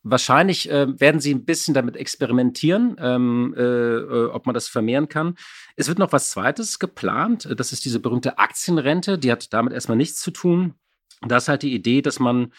wahrscheinlich 0.04 0.70
äh, 0.70 1.00
werden 1.00 1.20
sie 1.20 1.34
ein 1.34 1.46
bisschen 1.46 1.74
damit 1.74 1.96
experimentieren, 1.98 2.96
ähm, 3.00 3.56
äh, 3.58 3.62
äh, 3.62 4.26
ob 4.28 4.46
man 4.46 4.54
das 4.54 4.68
vermehren 4.68 5.10
kann. 5.10 5.36
Es 5.76 5.88
wird 5.88 6.00
noch 6.00 6.12
was 6.12 6.30
Zweites 6.30 6.80
geplant. 6.80 7.50
Das 7.58 7.74
ist 7.74 7.84
diese 7.84 8.00
berühmte 8.00 8.38
Aktienrente. 8.38 9.18
Die 9.18 9.32
hat 9.32 9.54
damit 9.54 9.74
erstmal 9.74 9.98
nichts 9.98 10.20
zu 10.22 10.32
tun. 10.32 10.76
Da 11.28 11.38
ist 11.38 11.48
halt 11.48 11.63
die 11.63 11.74
Idee, 11.74 12.04
dass 12.04 12.20
man 12.20 12.54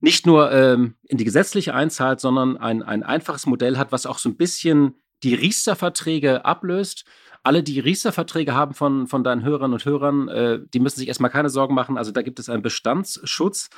nicht 0.00 0.26
nur 0.26 0.50
ähm, 0.52 0.94
in 1.02 1.18
die 1.18 1.24
gesetzliche 1.24 1.74
einzahlt, 1.74 2.20
sondern 2.20 2.56
ein, 2.56 2.82
ein 2.82 3.02
einfaches 3.02 3.46
Modell 3.46 3.76
hat, 3.76 3.92
was 3.92 4.06
auch 4.06 4.18
so 4.18 4.28
ein 4.28 4.36
bisschen 4.36 4.94
die 5.22 5.34
Riester-Verträge 5.34 6.44
ablöst. 6.44 7.04
Alle, 7.42 7.62
die 7.62 7.80
Riester-Verträge 7.80 8.54
haben 8.54 8.74
von, 8.74 9.06
von 9.06 9.24
deinen 9.24 9.44
Hörern 9.44 9.72
und 9.72 9.84
Hörern, 9.84 10.28
äh, 10.28 10.60
die 10.72 10.80
müssen 10.80 10.98
sich 10.98 11.08
erstmal 11.08 11.30
keine 11.30 11.50
Sorgen 11.50 11.74
machen. 11.74 11.96
Also 11.96 12.10
da 12.10 12.22
gibt 12.22 12.38
es 12.38 12.48
einen 12.48 12.62
Bestandsschutz. 12.62 13.70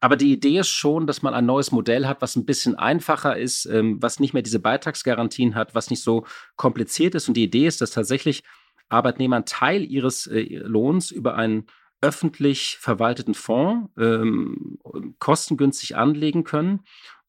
Aber 0.00 0.16
die 0.16 0.32
Idee 0.32 0.58
ist 0.58 0.70
schon, 0.70 1.06
dass 1.06 1.22
man 1.22 1.34
ein 1.34 1.46
neues 1.46 1.70
Modell 1.70 2.06
hat, 2.06 2.22
was 2.22 2.34
ein 2.34 2.46
bisschen 2.46 2.74
einfacher 2.74 3.36
ist, 3.36 3.66
ähm, 3.66 3.98
was 4.00 4.20
nicht 4.20 4.32
mehr 4.32 4.42
diese 4.42 4.58
Beitragsgarantien 4.58 5.54
hat, 5.54 5.74
was 5.74 5.90
nicht 5.90 6.02
so 6.02 6.26
kompliziert 6.56 7.14
ist. 7.14 7.28
Und 7.28 7.36
die 7.36 7.44
Idee 7.44 7.66
ist, 7.66 7.80
dass 7.80 7.92
tatsächlich 7.92 8.42
Arbeitnehmer 8.88 9.36
einen 9.36 9.44
Teil 9.44 9.84
ihres 9.84 10.26
äh, 10.26 10.42
Lohns 10.56 11.10
über 11.10 11.36
einen 11.36 11.66
öffentlich 12.00 12.78
verwalteten 12.80 13.34
Fonds 13.34 13.90
ähm, 13.96 14.78
kostengünstig 15.20 15.96
anlegen 15.96 16.42
können 16.42 16.80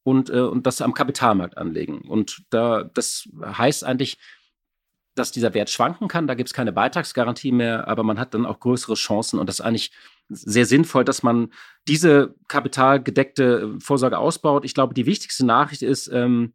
und, 0.03 0.29
äh, 0.29 0.41
und 0.41 0.67
das 0.67 0.81
am 0.81 0.93
Kapitalmarkt 0.93 1.57
anlegen. 1.57 2.01
Und 2.01 2.43
da, 2.49 2.83
das 2.83 3.27
heißt 3.41 3.83
eigentlich, 3.83 4.17
dass 5.15 5.31
dieser 5.31 5.53
Wert 5.53 5.69
schwanken 5.69 6.07
kann. 6.07 6.27
Da 6.27 6.33
gibt 6.33 6.49
es 6.49 6.53
keine 6.53 6.73
Beitragsgarantie 6.73 7.51
mehr, 7.51 7.87
aber 7.87 8.03
man 8.03 8.19
hat 8.19 8.33
dann 8.33 8.45
auch 8.45 8.59
größere 8.59 8.95
Chancen. 8.95 9.39
Und 9.39 9.47
das 9.47 9.59
ist 9.59 9.65
eigentlich 9.65 9.91
sehr 10.29 10.65
sinnvoll, 10.65 11.05
dass 11.05 11.23
man 11.23 11.53
diese 11.87 12.35
kapitalgedeckte 12.47 13.75
Vorsorge 13.79 14.17
ausbaut. 14.17 14.65
Ich 14.65 14.73
glaube, 14.73 14.93
die 14.93 15.05
wichtigste 15.05 15.45
Nachricht 15.45 15.83
ist, 15.83 16.07
ähm, 16.07 16.53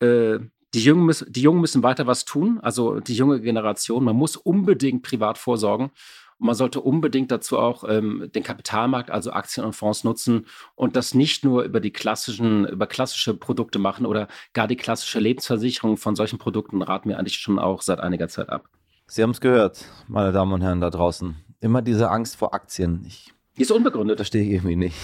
äh, 0.00 0.38
die 0.74 0.82
Jungen, 0.82 1.06
müssen, 1.06 1.32
die 1.32 1.42
Jungen 1.42 1.60
müssen 1.60 1.84
weiter 1.84 2.08
was 2.08 2.24
tun, 2.24 2.58
also 2.60 2.98
die 2.98 3.14
junge 3.14 3.40
Generation. 3.40 4.02
Man 4.02 4.16
muss 4.16 4.36
unbedingt 4.36 5.02
privat 5.02 5.38
vorsorgen. 5.38 5.90
Und 6.38 6.46
man 6.46 6.54
sollte 6.54 6.80
unbedingt 6.80 7.30
dazu 7.30 7.58
auch 7.58 7.84
ähm, 7.88 8.30
den 8.34 8.42
Kapitalmarkt, 8.42 9.10
also 9.10 9.32
Aktien 9.32 9.64
und 9.64 9.74
Fonds 9.74 10.04
nutzen 10.04 10.46
und 10.74 10.96
das 10.96 11.14
nicht 11.14 11.44
nur 11.44 11.62
über 11.62 11.80
die 11.80 11.92
klassischen, 11.92 12.66
über 12.66 12.86
klassische 12.86 13.34
Produkte 13.34 13.78
machen 13.78 14.06
oder 14.06 14.28
gar 14.52 14.68
die 14.68 14.76
klassische 14.76 15.20
Lebensversicherung 15.20 15.96
von 15.96 16.16
solchen 16.16 16.38
Produkten 16.38 16.82
raten 16.82 17.08
wir 17.08 17.18
eigentlich 17.18 17.36
schon 17.36 17.58
auch 17.58 17.82
seit 17.82 18.00
einiger 18.00 18.28
Zeit 18.28 18.48
ab. 18.48 18.68
Sie 19.06 19.22
haben 19.22 19.30
es 19.30 19.40
gehört, 19.40 19.84
meine 20.08 20.32
Damen 20.32 20.52
und 20.52 20.62
Herren 20.62 20.80
da 20.80 20.90
draußen. 20.90 21.36
Immer 21.60 21.82
diese 21.82 22.10
Angst 22.10 22.36
vor 22.36 22.54
Aktien. 22.54 23.04
Ich, 23.06 23.32
die 23.56 23.62
ist 23.62 23.70
unbegründet. 23.70 24.16
Verstehe 24.16 24.42
ich 24.42 24.50
irgendwie 24.50 24.76
nicht. 24.76 24.96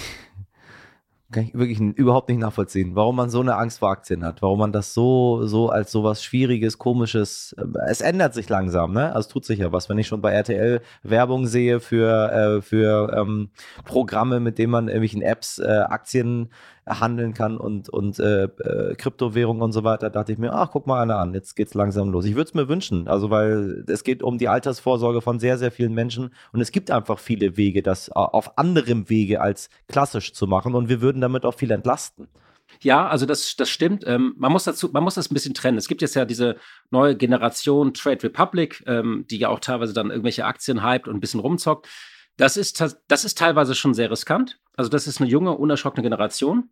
Kann 1.33 1.45
ich 1.45 1.55
wirklich 1.55 1.79
überhaupt 1.81 2.29
nicht 2.29 2.39
nachvollziehen, 2.39 2.97
warum 2.97 3.15
man 3.15 3.31
so 3.31 3.41
eine 3.41 3.57
Angst 3.57 3.79
vor 3.79 3.91
Aktien 3.91 4.25
hat, 4.25 4.43
warum 4.43 4.59
man 4.59 4.73
das 4.73 4.95
so, 4.95 5.47
so 5.47 5.69
als 5.69 5.93
sowas 5.93 6.25
Schwieriges, 6.25 6.79
Komisches, 6.79 7.55
äh, 7.57 7.65
es 7.89 8.01
ändert 8.01 8.35
sich 8.35 8.49
langsam, 8.49 8.93
ne? 8.93 9.15
Also 9.15 9.21
es 9.21 9.29
tut 9.29 9.45
sich 9.45 9.61
ja 9.61 9.73
was, 9.73 9.89
wenn 9.89 9.99
ich 9.99 10.09
schon 10.09 10.21
bei 10.21 10.33
RTL 10.33 10.81
Werbung 11.05 11.47
sehe 11.47 11.79
für, 11.79 12.33
äh, 12.33 12.63
für 12.63 13.13
ähm, 13.17 13.51
Programme, 13.85 14.41
mit 14.41 14.59
denen 14.59 14.73
man 14.73 14.89
irgendwelchen 14.89 15.23
Apps 15.23 15.59
äh, 15.59 15.67
Aktien 15.67 16.51
handeln 16.99 17.35
kann 17.35 17.57
und, 17.57 17.89
und 17.89 18.19
äh, 18.19 18.45
äh, 18.45 18.95
Kryptowährungen 18.97 19.63
und 19.63 19.73
so 19.73 19.85
weiter, 19.85 20.11
dachte 20.11 20.33
ich 20.33 20.39
mir, 20.39 20.53
ach, 20.53 20.71
guck 20.73 20.87
mal 20.87 21.03
einer 21.03 21.19
an, 21.19 21.35
jetzt 21.35 21.55
geht's 21.55 21.75
langsam 21.75 22.11
los. 22.11 22.25
Ich 22.25 22.35
würde 22.35 22.49
es 22.49 22.55
mir 22.55 22.69
wünschen, 22.69 23.07
also 23.07 23.31
weil 23.31 23.85
es 23.87 24.03
geht 24.03 24.23
um 24.23 24.39
die 24.39 24.49
Altersvorsorge 24.49 25.21
von 25.21 25.39
sehr, 25.39 25.59
sehr 25.59 25.71
vielen 25.71 25.95
Menschen 25.95 26.31
und 26.53 26.61
es 26.61 26.73
gibt 26.73 26.91
einfach 26.91 27.19
viele 27.19 27.57
Wege, 27.57 27.83
das 27.83 28.11
auf 28.11 28.59
anderem 28.59 29.09
Wege 29.09 29.41
als 29.41 29.71
klassisch 29.89 30.33
zu 30.33 30.47
machen 30.47 30.75
und 30.75 30.89
wir 30.89 31.01
würden 31.01 31.21
damit 31.21 31.45
auch 31.45 31.55
viel 31.55 31.71
entlasten. 31.71 32.29
Ja, 32.81 33.09
also 33.09 33.27
das, 33.27 33.57
das 33.57 33.69
stimmt. 33.69 34.05
Ähm, 34.07 34.35
man 34.39 34.53
muss 34.53 34.65
dazu, 34.65 34.91
man 34.93 35.03
muss 35.03 35.15
das 35.15 35.31
ein 35.31 35.35
bisschen 35.35 35.55
trennen. 35.55 35.77
Es 35.77 35.89
gibt 35.89 36.03
jetzt 36.03 36.15
ja 36.15 36.25
diese 36.25 36.57
neue 36.91 37.17
Generation 37.17 37.93
Trade 37.93 38.23
Republic, 38.23 38.83
ähm, 38.87 39.27
die 39.29 39.39
ja 39.39 39.49
auch 39.49 39.61
teilweise 39.61 39.93
dann 39.93 40.11
irgendwelche 40.11 40.45
Aktien 40.45 40.85
hypt 40.85 41.09
und 41.09 41.17
ein 41.17 41.21
bisschen 41.21 41.41
rumzockt. 41.41 41.89
Das 42.37 42.57
ist, 42.57 42.83
das 43.09 43.25
ist 43.25 43.37
teilweise 43.37 43.75
schon 43.75 43.93
sehr 43.93 44.11
riskant. 44.11 44.61
Also 44.77 44.89
das 44.89 45.07
ist 45.07 45.21
eine 45.21 45.29
junge, 45.29 45.57
unerschrockene 45.57 46.03
Generation 46.03 46.71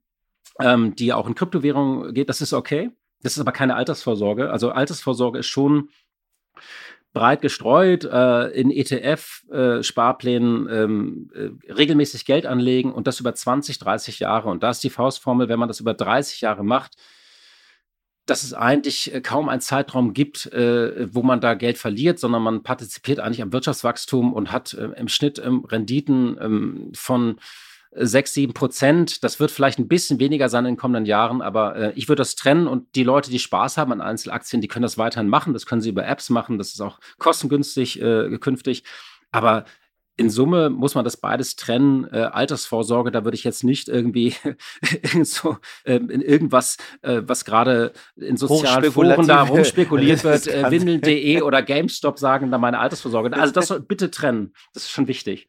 ähm, 0.60 0.94
die 0.94 1.12
auch 1.12 1.26
in 1.26 1.34
Kryptowährungen 1.34 2.14
geht, 2.14 2.28
das 2.28 2.40
ist 2.40 2.52
okay. 2.52 2.90
Das 3.22 3.32
ist 3.32 3.40
aber 3.40 3.52
keine 3.52 3.74
Altersvorsorge. 3.74 4.50
Also 4.50 4.70
Altersvorsorge 4.70 5.40
ist 5.40 5.46
schon 5.46 5.90
breit 7.12 7.42
gestreut, 7.42 8.04
äh, 8.04 8.48
in 8.50 8.70
ETF-Sparplänen 8.70 10.68
äh, 10.68 10.82
ähm, 10.82 11.30
äh, 11.34 11.72
regelmäßig 11.72 12.24
Geld 12.26 12.46
anlegen 12.46 12.92
und 12.92 13.06
das 13.06 13.18
über 13.18 13.34
20, 13.34 13.78
30 13.78 14.20
Jahre. 14.20 14.48
Und 14.48 14.62
da 14.62 14.70
ist 14.70 14.84
die 14.84 14.90
Faustformel, 14.90 15.48
wenn 15.48 15.58
man 15.58 15.68
das 15.68 15.80
über 15.80 15.94
30 15.94 16.42
Jahre 16.42 16.64
macht, 16.64 16.96
dass 18.26 18.42
es 18.42 18.52
eigentlich 18.52 19.12
äh, 19.14 19.20
kaum 19.20 19.48
einen 19.48 19.60
Zeitraum 19.60 20.12
gibt, 20.12 20.46
äh, 20.52 21.12
wo 21.12 21.22
man 21.22 21.40
da 21.40 21.54
Geld 21.54 21.78
verliert, 21.78 22.18
sondern 22.18 22.42
man 22.42 22.62
partizipiert 22.62 23.20
eigentlich 23.20 23.42
am 23.42 23.52
Wirtschaftswachstum 23.52 24.32
und 24.32 24.52
hat 24.52 24.74
äh, 24.74 24.90
im 24.96 25.08
Schnitt 25.08 25.40
ähm, 25.44 25.64
Renditen 25.64 26.36
ähm, 26.40 26.90
von 26.94 27.40
6, 27.92 28.34
7 28.34 28.54
Prozent. 28.54 29.24
Das 29.24 29.40
wird 29.40 29.50
vielleicht 29.50 29.78
ein 29.78 29.88
bisschen 29.88 30.20
weniger 30.20 30.48
sein 30.48 30.64
in 30.64 30.74
den 30.74 30.78
kommenden 30.78 31.06
Jahren, 31.06 31.42
aber 31.42 31.76
äh, 31.76 31.92
ich 31.94 32.08
würde 32.08 32.20
das 32.20 32.36
trennen 32.36 32.66
und 32.66 32.94
die 32.94 33.04
Leute, 33.04 33.30
die 33.30 33.38
Spaß 33.38 33.76
haben 33.76 33.92
an 33.92 34.00
Einzelaktien, 34.00 34.60
die 34.60 34.68
können 34.68 34.82
das 34.82 34.98
weiterhin 34.98 35.28
machen. 35.28 35.52
Das 35.52 35.66
können 35.66 35.80
sie 35.80 35.90
über 35.90 36.06
Apps 36.06 36.30
machen. 36.30 36.58
Das 36.58 36.68
ist 36.68 36.80
auch 36.80 37.00
kostengünstig 37.18 38.00
äh, 38.00 38.38
künftig. 38.38 38.84
Aber 39.30 39.64
in 40.18 40.30
Summe 40.30 40.68
muss 40.68 40.94
man 40.94 41.04
das 41.04 41.16
beides 41.16 41.56
trennen. 41.56 42.06
Äh, 42.12 42.18
Altersvorsorge, 42.32 43.10
da 43.10 43.24
würde 43.24 43.36
ich 43.36 43.44
jetzt 43.44 43.62
nicht 43.62 43.88
irgendwie 43.88 44.34
so, 45.22 45.58
äh, 45.84 45.94
in 45.94 46.20
irgendwas, 46.20 46.76
äh, 47.02 47.22
was 47.24 47.44
gerade 47.44 47.92
in 48.16 48.36
sozialen 48.36 48.92
Foren 48.92 49.26
da 49.26 49.42
rumspekuliert 49.42 50.24
wird, 50.24 50.46
äh, 50.48 50.70
Windeln.de 50.70 51.40
oder 51.42 51.62
GameStop 51.62 52.18
sagen 52.18 52.50
da 52.50 52.58
meine 52.58 52.80
Altersvorsorge. 52.80 53.32
Also 53.32 53.52
das 53.52 53.72
bitte 53.88 54.10
trennen. 54.10 54.52
Das 54.74 54.84
ist 54.84 54.90
schon 54.90 55.06
wichtig. 55.06 55.48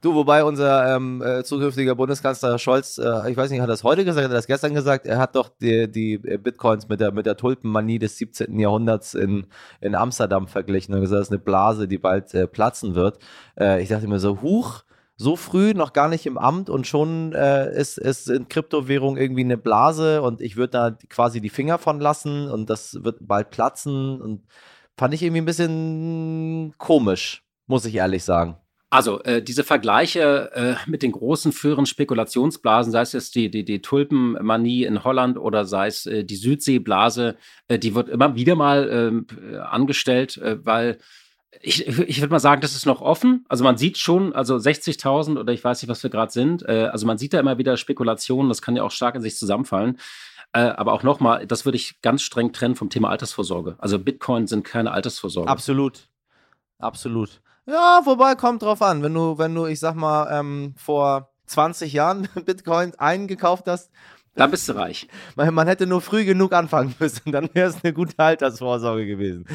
Du, 0.00 0.14
wobei 0.14 0.44
unser 0.44 0.94
ähm, 0.94 1.22
äh, 1.22 1.42
zukünftiger 1.44 1.94
Bundeskanzler 1.94 2.58
Scholz, 2.58 2.98
äh, 2.98 3.30
ich 3.30 3.36
weiß 3.36 3.50
nicht, 3.50 3.60
hat 3.60 3.68
er 3.68 3.72
das 3.72 3.84
heute 3.84 4.04
gesagt, 4.04 4.24
hat 4.24 4.32
er 4.32 4.36
das 4.36 4.46
gestern 4.46 4.74
gesagt, 4.74 5.06
er 5.06 5.18
hat 5.18 5.36
doch 5.36 5.48
die, 5.60 5.90
die 5.90 6.14
äh, 6.14 6.38
Bitcoins 6.38 6.88
mit 6.88 7.00
der, 7.00 7.12
mit 7.12 7.26
der 7.26 7.36
Tulpenmanie 7.36 7.98
des 7.98 8.18
17. 8.18 8.58
Jahrhunderts 8.58 9.14
in, 9.14 9.46
in 9.80 9.94
Amsterdam 9.94 10.48
verglichen 10.48 10.94
und 10.94 11.00
gesagt, 11.00 11.20
das 11.20 11.28
ist 11.28 11.32
eine 11.32 11.40
Blase, 11.40 11.88
die 11.88 11.98
bald 11.98 12.34
äh, 12.34 12.46
platzen 12.46 12.94
wird. 12.94 13.18
Äh, 13.58 13.82
ich 13.82 13.88
dachte 13.88 14.06
mir 14.08 14.18
so, 14.18 14.42
huch, 14.42 14.82
so 15.16 15.36
früh 15.36 15.72
noch 15.72 15.92
gar 15.92 16.08
nicht 16.08 16.26
im 16.26 16.36
Amt 16.36 16.68
und 16.68 16.86
schon 16.86 17.32
äh, 17.32 17.74
ist, 17.74 17.96
ist 17.96 18.28
in 18.28 18.48
Kryptowährung 18.48 19.16
irgendwie 19.16 19.44
eine 19.44 19.56
Blase 19.56 20.20
und 20.22 20.42
ich 20.42 20.56
würde 20.56 20.72
da 20.72 20.90
quasi 21.08 21.40
die 21.40 21.48
Finger 21.48 21.78
von 21.78 22.00
lassen 22.00 22.50
und 22.50 22.68
das 22.68 23.02
wird 23.02 23.18
bald 23.20 23.50
platzen 23.50 24.20
und 24.20 24.42
fand 24.96 25.14
ich 25.14 25.22
irgendwie 25.22 25.40
ein 25.40 25.46
bisschen 25.46 26.74
komisch, 26.78 27.44
muss 27.66 27.86
ich 27.86 27.94
ehrlich 27.94 28.24
sagen. 28.24 28.58
Also 28.88 29.20
äh, 29.24 29.42
diese 29.42 29.64
Vergleiche 29.64 30.52
äh, 30.54 30.74
mit 30.88 31.02
den 31.02 31.10
großen 31.10 31.50
früheren 31.50 31.86
Spekulationsblasen, 31.86 32.92
sei 32.92 33.00
es 33.00 33.12
jetzt 33.12 33.34
die, 33.34 33.50
die, 33.50 33.64
die 33.64 33.82
Tulpenmanie 33.82 34.84
in 34.84 35.02
Holland 35.02 35.38
oder 35.38 35.64
sei 35.64 35.88
es 35.88 36.06
äh, 36.06 36.24
die 36.24 36.36
Südseeblase, 36.36 37.36
äh, 37.66 37.80
die 37.80 37.96
wird 37.96 38.08
immer 38.08 38.36
wieder 38.36 38.54
mal 38.54 38.88
ähm, 38.88 39.26
äh, 39.52 39.56
angestellt, 39.56 40.36
äh, 40.36 40.64
weil 40.64 40.98
ich, 41.62 41.84
ich 41.88 42.20
würde 42.20 42.30
mal 42.30 42.38
sagen, 42.38 42.60
das 42.60 42.76
ist 42.76 42.86
noch 42.86 43.00
offen. 43.00 43.44
Also 43.48 43.64
man 43.64 43.76
sieht 43.76 43.98
schon, 43.98 44.32
also 44.34 44.54
60.000 44.54 45.40
oder 45.40 45.52
ich 45.52 45.64
weiß 45.64 45.82
nicht, 45.82 45.88
was 45.88 46.02
wir 46.02 46.10
gerade 46.10 46.30
sind. 46.30 46.66
Also 46.68 47.06
man 47.06 47.16
sieht 47.16 47.32
da 47.32 47.40
immer 47.40 47.56
wieder 47.56 47.78
Spekulationen, 47.78 48.50
das 48.50 48.60
kann 48.60 48.76
ja 48.76 48.82
auch 48.82 48.90
stark 48.90 49.14
in 49.14 49.22
sich 49.22 49.38
zusammenfallen. 49.38 49.98
Aber 50.52 50.92
auch 50.92 51.02
nochmal, 51.02 51.46
das 51.46 51.64
würde 51.64 51.76
ich 51.76 52.02
ganz 52.02 52.20
streng 52.20 52.52
trennen 52.52 52.76
vom 52.76 52.90
Thema 52.90 53.08
Altersvorsorge. 53.08 53.76
Also 53.78 53.98
Bitcoin 53.98 54.46
sind 54.46 54.64
keine 54.64 54.90
Altersvorsorge. 54.90 55.50
Absolut. 55.50 56.08
Absolut. 56.78 57.40
Ja, 57.66 58.00
wobei, 58.04 58.36
kommt 58.36 58.62
drauf 58.62 58.80
an. 58.80 59.02
Wenn 59.02 59.14
du, 59.14 59.38
wenn 59.38 59.54
du, 59.54 59.66
ich 59.66 59.80
sag 59.80 59.96
mal, 59.96 60.28
ähm, 60.30 60.74
vor 60.76 61.30
20 61.46 61.92
Jahren 61.92 62.28
Bitcoin 62.46 62.94
eingekauft 62.96 63.66
hast, 63.66 63.90
da 64.36 64.46
bist 64.46 64.68
du 64.68 64.74
reich. 64.74 65.08
Man, 65.36 65.54
man, 65.54 65.66
hätte 65.66 65.86
nur 65.86 66.02
früh 66.02 66.26
genug 66.26 66.52
anfangen 66.52 66.94
müssen, 66.98 67.32
dann 67.32 67.48
wäre 67.54 67.70
es 67.70 67.82
eine 67.82 67.94
gute 67.94 68.18
Altersvorsorge 68.18 69.06
gewesen. 69.06 69.46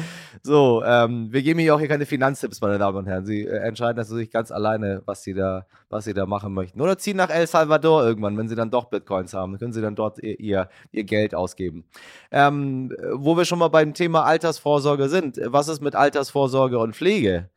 So, 0.42 0.82
ähm, 0.84 1.32
wir 1.32 1.42
geben 1.42 1.60
hier 1.60 1.74
auch 1.74 1.78
hier 1.78 1.86
keine 1.86 2.04
Finanztipps, 2.04 2.60
meine 2.60 2.78
Damen 2.78 2.98
und 2.98 3.06
Herren. 3.06 3.24
Sie 3.24 3.46
äh, 3.46 3.58
entscheiden 3.58 3.96
das 3.96 4.08
natürlich 4.08 4.32
ganz 4.32 4.50
alleine, 4.50 5.02
was 5.06 5.22
sie, 5.22 5.34
da, 5.34 5.66
was 5.88 6.04
sie 6.04 6.14
da 6.14 6.26
machen 6.26 6.52
möchten. 6.52 6.80
Oder 6.80 6.98
ziehen 6.98 7.16
nach 7.16 7.30
El 7.30 7.46
Salvador 7.46 8.04
irgendwann, 8.04 8.36
wenn 8.36 8.48
sie 8.48 8.56
dann 8.56 8.72
doch 8.72 8.86
Bitcoins 8.86 9.34
haben. 9.34 9.52
Dann 9.52 9.60
können 9.60 9.72
sie 9.72 9.82
dann 9.82 9.94
dort 9.94 10.18
ihr, 10.18 10.68
ihr 10.90 11.04
Geld 11.04 11.34
ausgeben. 11.34 11.84
Ähm, 12.32 12.92
wo 13.12 13.36
wir 13.36 13.44
schon 13.44 13.60
mal 13.60 13.68
beim 13.68 13.94
Thema 13.94 14.24
Altersvorsorge 14.24 15.08
sind. 15.08 15.40
Was 15.44 15.68
ist 15.68 15.80
mit 15.80 15.94
Altersvorsorge 15.94 16.80
und 16.80 16.96
Pflege? 16.96 17.48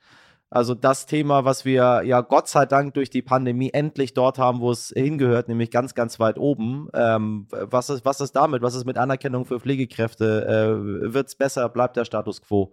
Also 0.56 0.74
das 0.74 1.06
Thema, 1.06 1.44
was 1.44 1.65
wir 1.65 2.04
ja 2.06 2.22
Gott 2.22 2.48
sei 2.48 2.65
Dank 2.65 2.94
durch 2.94 3.10
die 3.10 3.22
Pandemie 3.22 3.72
endlich 3.74 4.13
dort 4.13 4.38
haben, 4.38 4.62
wo 4.62 4.72
es 4.72 4.94
hingehört, 4.96 5.50
nämlich 5.50 5.70
ganz, 5.70 5.96
ganz 5.96 6.18
weit 6.18 6.38
oben. 6.38 6.88
Ähm, 6.94 7.48
was, 7.50 7.89
ist, 7.89 8.06
was 8.06 8.22
ist 8.22 8.38
damit? 8.38 8.62
Was 8.62 8.74
ist 8.74 8.86
mit 8.86 8.98
Anerkennung 8.98 9.44
für 9.46 9.60
Pflegekräfte? 9.60 10.46
Äh, 10.48 11.13
Wird 11.13 11.28
es 11.28 11.36
besser? 11.36 11.68
Bleibt 11.68 11.98
der 11.98 12.06
Status 12.06 12.41
quo? 12.41 12.72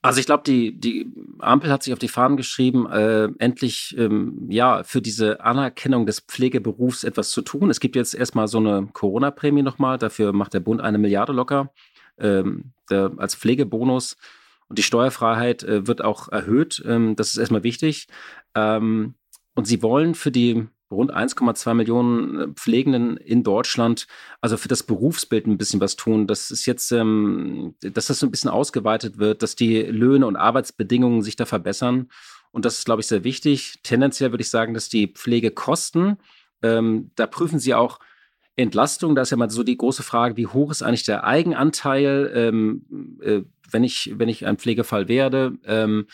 Also 0.00 0.20
ich 0.20 0.24
glaube, 0.24 0.44
die, 0.46 0.80
die 0.80 1.12
Ampel 1.38 1.70
hat 1.70 1.82
sich 1.82 1.92
auf 1.92 1.98
die 1.98 2.08
Fahnen 2.08 2.38
geschrieben, 2.38 2.90
äh, 2.90 3.28
endlich 3.40 3.94
ähm, 3.98 4.46
ja 4.48 4.82
für 4.82 5.02
diese 5.02 5.42
Anerkennung 5.42 6.06
des 6.06 6.20
Pflegeberufs 6.20 7.04
etwas 7.04 7.28
zu 7.28 7.42
tun. 7.42 7.68
Es 7.68 7.80
gibt 7.80 7.94
jetzt 7.94 8.14
erstmal 8.14 8.48
so 8.48 8.56
eine 8.56 8.88
Corona-Prämie 8.90 9.60
nochmal, 9.60 9.98
dafür 9.98 10.32
macht 10.32 10.54
der 10.54 10.60
Bund 10.60 10.80
eine 10.80 10.96
Milliarde 10.96 11.34
locker 11.34 11.70
ähm, 12.18 12.72
der, 12.88 13.12
als 13.18 13.34
Pflegebonus. 13.34 14.16
Und 14.68 14.78
die 14.78 14.82
Steuerfreiheit 14.82 15.62
äh, 15.62 15.86
wird 15.86 16.02
auch 16.02 16.28
erhöht. 16.28 16.82
Ähm, 16.86 17.16
das 17.16 17.30
ist 17.30 17.36
erstmal 17.36 17.62
wichtig. 17.62 18.08
Ähm, 18.54 19.14
und 19.54 19.66
sie 19.66 19.82
wollen 19.82 20.14
für 20.14 20.30
die 20.30 20.68
rund 20.90 21.12
1,2 21.12 21.74
Millionen 21.74 22.40
äh, 22.40 22.48
Pflegenden 22.54 23.16
in 23.16 23.42
Deutschland, 23.42 24.06
also 24.40 24.56
für 24.56 24.68
das 24.68 24.82
Berufsbild 24.82 25.46
ein 25.46 25.58
bisschen 25.58 25.80
was 25.80 25.96
tun. 25.96 26.26
Das 26.26 26.50
ist 26.50 26.66
jetzt, 26.66 26.92
ähm, 26.92 27.74
dass 27.80 28.06
das 28.06 28.18
so 28.18 28.26
ein 28.26 28.30
bisschen 28.30 28.50
ausgeweitet 28.50 29.18
wird, 29.18 29.42
dass 29.42 29.56
die 29.56 29.82
Löhne 29.82 30.26
und 30.26 30.36
Arbeitsbedingungen 30.36 31.22
sich 31.22 31.36
da 31.36 31.44
verbessern. 31.44 32.08
Und 32.50 32.64
das 32.64 32.78
ist, 32.78 32.84
glaube 32.84 33.00
ich, 33.00 33.06
sehr 33.06 33.24
wichtig. 33.24 33.80
Tendenziell 33.82 34.32
würde 34.32 34.42
ich 34.42 34.50
sagen, 34.50 34.74
dass 34.74 34.88
die 34.88 35.08
Pflegekosten, 35.08 36.18
ähm, 36.62 37.10
da 37.16 37.26
prüfen 37.26 37.58
sie 37.58 37.74
auch 37.74 37.98
Entlastung. 38.56 39.14
Da 39.14 39.22
ist 39.22 39.30
ja 39.30 39.36
mal 39.36 39.50
so 39.50 39.62
die 39.62 39.76
große 39.76 40.02
Frage, 40.02 40.36
wie 40.36 40.46
hoch 40.46 40.70
ist 40.70 40.82
eigentlich 40.82 41.04
der 41.04 41.24
Eigenanteil? 41.24 42.32
Ähm, 42.34 43.18
äh, 43.22 43.42
wenn 43.70 43.84
ich, 43.84 44.12
wenn 44.16 44.28
ich 44.28 44.46
ein 44.46 44.58
Pflegefall 44.58 45.08
werde. 45.08 45.58
Ähm, 45.64 46.06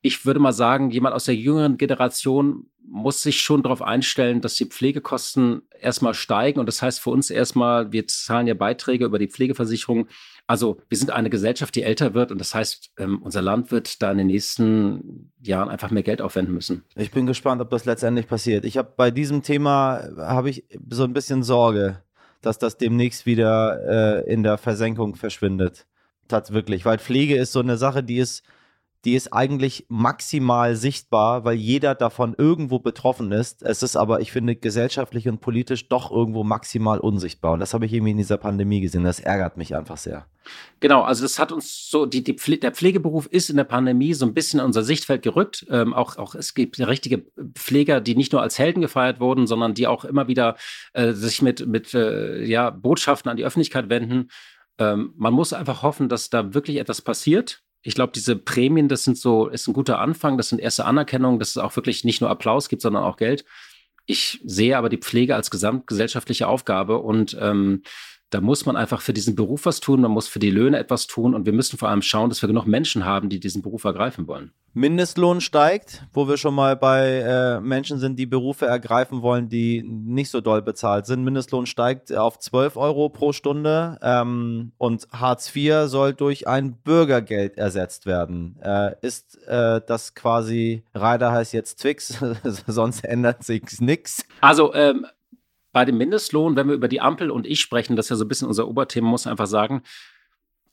ich 0.00 0.24
würde 0.24 0.40
mal 0.40 0.52
sagen, 0.52 0.90
jemand 0.90 1.14
aus 1.14 1.24
der 1.24 1.34
jüngeren 1.34 1.76
Generation 1.76 2.66
muss 2.90 3.22
sich 3.22 3.40
schon 3.40 3.62
darauf 3.62 3.82
einstellen, 3.82 4.40
dass 4.40 4.54
die 4.54 4.64
Pflegekosten 4.64 5.62
erstmal 5.80 6.14
steigen. 6.14 6.60
Und 6.60 6.66
das 6.66 6.82
heißt 6.82 7.00
für 7.00 7.10
uns 7.10 7.30
erstmal, 7.30 7.92
wir 7.92 8.06
zahlen 8.06 8.46
ja 8.46 8.54
Beiträge 8.54 9.04
über 9.04 9.18
die 9.18 9.28
Pflegeversicherung. 9.28 10.08
Also 10.46 10.80
wir 10.88 10.96
sind 10.96 11.10
eine 11.10 11.30
Gesellschaft, 11.30 11.74
die 11.74 11.82
älter 11.82 12.14
wird. 12.14 12.32
Und 12.32 12.38
das 12.38 12.54
heißt, 12.54 12.92
ähm, 12.98 13.20
unser 13.22 13.42
Land 13.42 13.70
wird 13.70 14.02
da 14.02 14.10
in 14.10 14.18
den 14.18 14.26
nächsten 14.28 15.32
Jahren 15.42 15.68
einfach 15.68 15.90
mehr 15.90 16.02
Geld 16.02 16.22
aufwenden 16.22 16.54
müssen. 16.54 16.84
Ich 16.96 17.10
bin 17.10 17.26
gespannt, 17.26 17.60
ob 17.60 17.70
das 17.70 17.84
letztendlich 17.84 18.26
passiert. 18.26 18.64
Ich 18.64 18.78
habe 18.78 18.92
bei 18.96 19.10
diesem 19.10 19.42
Thema, 19.42 20.08
habe 20.16 20.50
ich 20.50 20.64
so 20.90 21.04
ein 21.04 21.12
bisschen 21.12 21.42
Sorge, 21.42 22.02
dass 22.40 22.58
das 22.58 22.78
demnächst 22.78 23.26
wieder 23.26 24.24
äh, 24.24 24.32
in 24.32 24.42
der 24.42 24.58
Versenkung 24.58 25.16
verschwindet 25.16 25.86
tatsächlich, 26.28 26.84
weil 26.84 26.98
Pflege 26.98 27.36
ist 27.36 27.52
so 27.52 27.60
eine 27.60 27.76
Sache, 27.76 28.02
die 28.02 28.18
ist, 28.18 28.42
die 29.04 29.14
ist 29.14 29.32
eigentlich 29.32 29.86
maximal 29.88 30.74
sichtbar, 30.74 31.44
weil 31.44 31.54
jeder 31.54 31.94
davon 31.94 32.34
irgendwo 32.36 32.80
betroffen 32.80 33.30
ist. 33.30 33.62
Es 33.62 33.84
ist 33.84 33.96
aber, 33.96 34.20
ich 34.20 34.32
finde, 34.32 34.56
gesellschaftlich 34.56 35.28
und 35.28 35.40
politisch 35.40 35.88
doch 35.88 36.10
irgendwo 36.10 36.42
maximal 36.42 36.98
unsichtbar. 36.98 37.52
Und 37.52 37.60
das 37.60 37.74
habe 37.74 37.86
ich 37.86 37.92
irgendwie 37.92 38.10
in 38.10 38.16
dieser 38.16 38.38
Pandemie 38.38 38.80
gesehen. 38.80 39.04
Das 39.04 39.20
ärgert 39.20 39.56
mich 39.56 39.76
einfach 39.76 39.98
sehr. 39.98 40.26
Genau, 40.80 41.02
also 41.02 41.22
das 41.22 41.38
hat 41.38 41.52
uns 41.52 41.88
so, 41.88 42.06
die, 42.06 42.24
die 42.24 42.34
Pfle 42.34 42.58
der 42.58 42.72
Pflegeberuf 42.72 43.26
ist 43.26 43.50
in 43.50 43.56
der 43.56 43.64
Pandemie 43.64 44.14
so 44.14 44.26
ein 44.26 44.34
bisschen 44.34 44.58
in 44.58 44.66
unser 44.66 44.82
Sichtfeld 44.82 45.22
gerückt. 45.22 45.64
Ähm, 45.70 45.94
auch, 45.94 46.16
auch 46.16 46.34
es 46.34 46.54
gibt 46.54 46.80
richtige 46.80 47.24
Pfleger, 47.54 48.00
die 48.00 48.16
nicht 48.16 48.32
nur 48.32 48.42
als 48.42 48.58
Helden 48.58 48.80
gefeiert 48.80 49.20
wurden, 49.20 49.46
sondern 49.46 49.74
die 49.74 49.86
auch 49.86 50.04
immer 50.04 50.26
wieder 50.26 50.56
äh, 50.92 51.12
sich 51.12 51.40
mit, 51.40 51.66
mit 51.68 51.94
äh, 51.94 52.44
ja, 52.44 52.70
Botschaften 52.70 53.30
an 53.30 53.36
die 53.36 53.44
Öffentlichkeit 53.44 53.88
wenden. 53.90 54.28
Ähm, 54.78 55.12
man 55.16 55.34
muss 55.34 55.52
einfach 55.52 55.82
hoffen, 55.82 56.08
dass 56.08 56.30
da 56.30 56.54
wirklich 56.54 56.78
etwas 56.78 57.00
passiert. 57.02 57.62
Ich 57.82 57.94
glaube, 57.94 58.12
diese 58.14 58.36
Prämien, 58.36 58.88
das 58.88 59.04
sind 59.04 59.16
so, 59.18 59.48
ist 59.48 59.68
ein 59.68 59.72
guter 59.72 59.98
Anfang, 60.00 60.36
das 60.36 60.48
sind 60.48 60.58
erste 60.60 60.84
Anerkennungen, 60.84 61.38
dass 61.38 61.50
es 61.50 61.58
auch 61.58 61.74
wirklich 61.76 62.04
nicht 62.04 62.20
nur 62.20 62.30
Applaus 62.30 62.68
gibt, 62.68 62.82
sondern 62.82 63.04
auch 63.04 63.16
Geld. 63.16 63.44
Ich 64.06 64.40
sehe 64.44 64.76
aber 64.76 64.88
die 64.88 64.98
Pflege 64.98 65.34
als 65.36 65.50
gesamtgesellschaftliche 65.50 66.48
Aufgabe 66.48 66.98
und 66.98 67.36
ähm, 67.40 67.82
da 68.30 68.40
muss 68.40 68.66
man 68.66 68.76
einfach 68.76 69.00
für 69.00 69.12
diesen 69.12 69.34
Beruf 69.34 69.64
was 69.64 69.80
tun, 69.80 70.02
man 70.02 70.10
muss 70.10 70.28
für 70.28 70.38
die 70.38 70.50
Löhne 70.50 70.78
etwas 70.78 71.06
tun 71.06 71.34
und 71.34 71.46
wir 71.46 71.52
müssen 71.52 71.78
vor 71.78 71.88
allem 71.88 72.02
schauen, 72.02 72.28
dass 72.28 72.42
wir 72.42 72.46
genug 72.46 72.66
Menschen 72.66 73.04
haben, 73.04 73.28
die 73.28 73.40
diesen 73.40 73.62
Beruf 73.62 73.84
ergreifen 73.84 74.26
wollen. 74.26 74.52
Mindestlohn 74.74 75.40
steigt, 75.40 76.04
wo 76.12 76.28
wir 76.28 76.36
schon 76.36 76.54
mal 76.54 76.76
bei 76.76 77.20
äh, 77.20 77.60
Menschen 77.60 77.98
sind, 77.98 78.18
die 78.18 78.26
Berufe 78.26 78.66
ergreifen 78.66 79.22
wollen, 79.22 79.48
die 79.48 79.82
nicht 79.82 80.30
so 80.30 80.40
doll 80.40 80.62
bezahlt 80.62 81.06
sind. 81.06 81.24
Mindestlohn 81.24 81.66
steigt 81.66 82.14
auf 82.14 82.38
12 82.38 82.76
Euro 82.76 83.08
pro 83.08 83.32
Stunde 83.32 83.98
ähm, 84.02 84.72
und 84.76 85.08
Hartz 85.10 85.54
IV 85.54 85.86
soll 85.86 86.12
durch 86.12 86.46
ein 86.46 86.74
Bürgergeld 86.74 87.56
ersetzt 87.56 88.06
werden. 88.06 88.56
Äh, 88.62 88.94
ist 89.00 89.42
äh, 89.48 89.80
das 89.84 90.14
quasi, 90.14 90.84
Reiter 90.94 91.32
heißt 91.32 91.54
jetzt 91.54 91.80
Twix, 91.80 92.22
sonst 92.66 93.04
ändert 93.04 93.44
sich 93.44 93.80
nichts. 93.80 94.24
Also 94.40 94.74
ähm, 94.74 95.06
bei 95.78 95.84
dem 95.84 95.96
Mindestlohn, 95.96 96.56
wenn 96.56 96.66
wir 96.66 96.74
über 96.74 96.88
die 96.88 97.00
Ampel 97.00 97.30
und 97.30 97.46
ich 97.46 97.60
sprechen, 97.60 97.94
das 97.94 98.06
ist 98.06 98.10
ja 98.10 98.16
so 98.16 98.24
ein 98.24 98.28
bisschen 98.28 98.48
unser 98.48 98.66
Oberthema, 98.66 99.08
muss 99.08 99.28
einfach 99.28 99.46
sagen, 99.46 99.82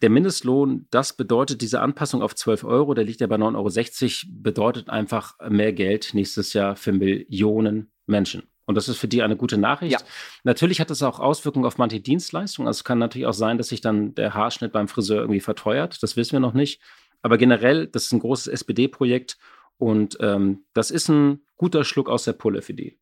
der 0.01 0.09
Mindestlohn, 0.09 0.87
das 0.89 1.15
bedeutet 1.15 1.61
diese 1.61 1.79
Anpassung 1.79 2.23
auf 2.23 2.33
12 2.33 2.63
Euro, 2.63 2.95
der 2.95 3.03
liegt 3.03 3.21
ja 3.21 3.27
bei 3.27 3.35
9,60 3.35 4.25
Euro, 4.25 4.33
bedeutet 4.41 4.89
einfach 4.89 5.35
mehr 5.47 5.73
Geld 5.73 6.15
nächstes 6.15 6.53
Jahr 6.53 6.75
für 6.75 6.91
Millionen 6.91 7.91
Menschen. 8.07 8.49
Und 8.65 8.73
das 8.73 8.89
ist 8.89 8.97
für 8.97 9.07
die 9.07 9.21
eine 9.21 9.37
gute 9.37 9.59
Nachricht. 9.59 10.01
Ja. 10.01 10.07
Natürlich 10.43 10.79
hat 10.79 10.89
das 10.89 11.03
auch 11.03 11.19
Auswirkungen 11.19 11.67
auf 11.67 11.77
manche 11.77 11.99
Dienstleistungen. 11.99 12.67
Also 12.67 12.79
es 12.79 12.83
kann 12.83 12.97
natürlich 12.97 13.27
auch 13.27 13.33
sein, 13.33 13.59
dass 13.59 13.67
sich 13.67 13.81
dann 13.81 14.15
der 14.15 14.33
Haarschnitt 14.33 14.71
beim 14.71 14.87
Friseur 14.87 15.19
irgendwie 15.19 15.39
verteuert. 15.39 16.01
Das 16.01 16.17
wissen 16.17 16.31
wir 16.31 16.39
noch 16.39 16.55
nicht. 16.55 16.81
Aber 17.21 17.37
generell, 17.37 17.85
das 17.85 18.05
ist 18.05 18.11
ein 18.11 18.21
großes 18.21 18.47
SPD-Projekt 18.47 19.37
und 19.77 20.17
ähm, 20.19 20.65
das 20.73 20.89
ist 20.89 21.09
ein 21.09 21.41
guter 21.57 21.83
Schluck 21.83 22.09
aus 22.09 22.23
der 22.23 22.33
Pulle 22.33 22.63
für 22.63 22.73
die. 22.73 22.97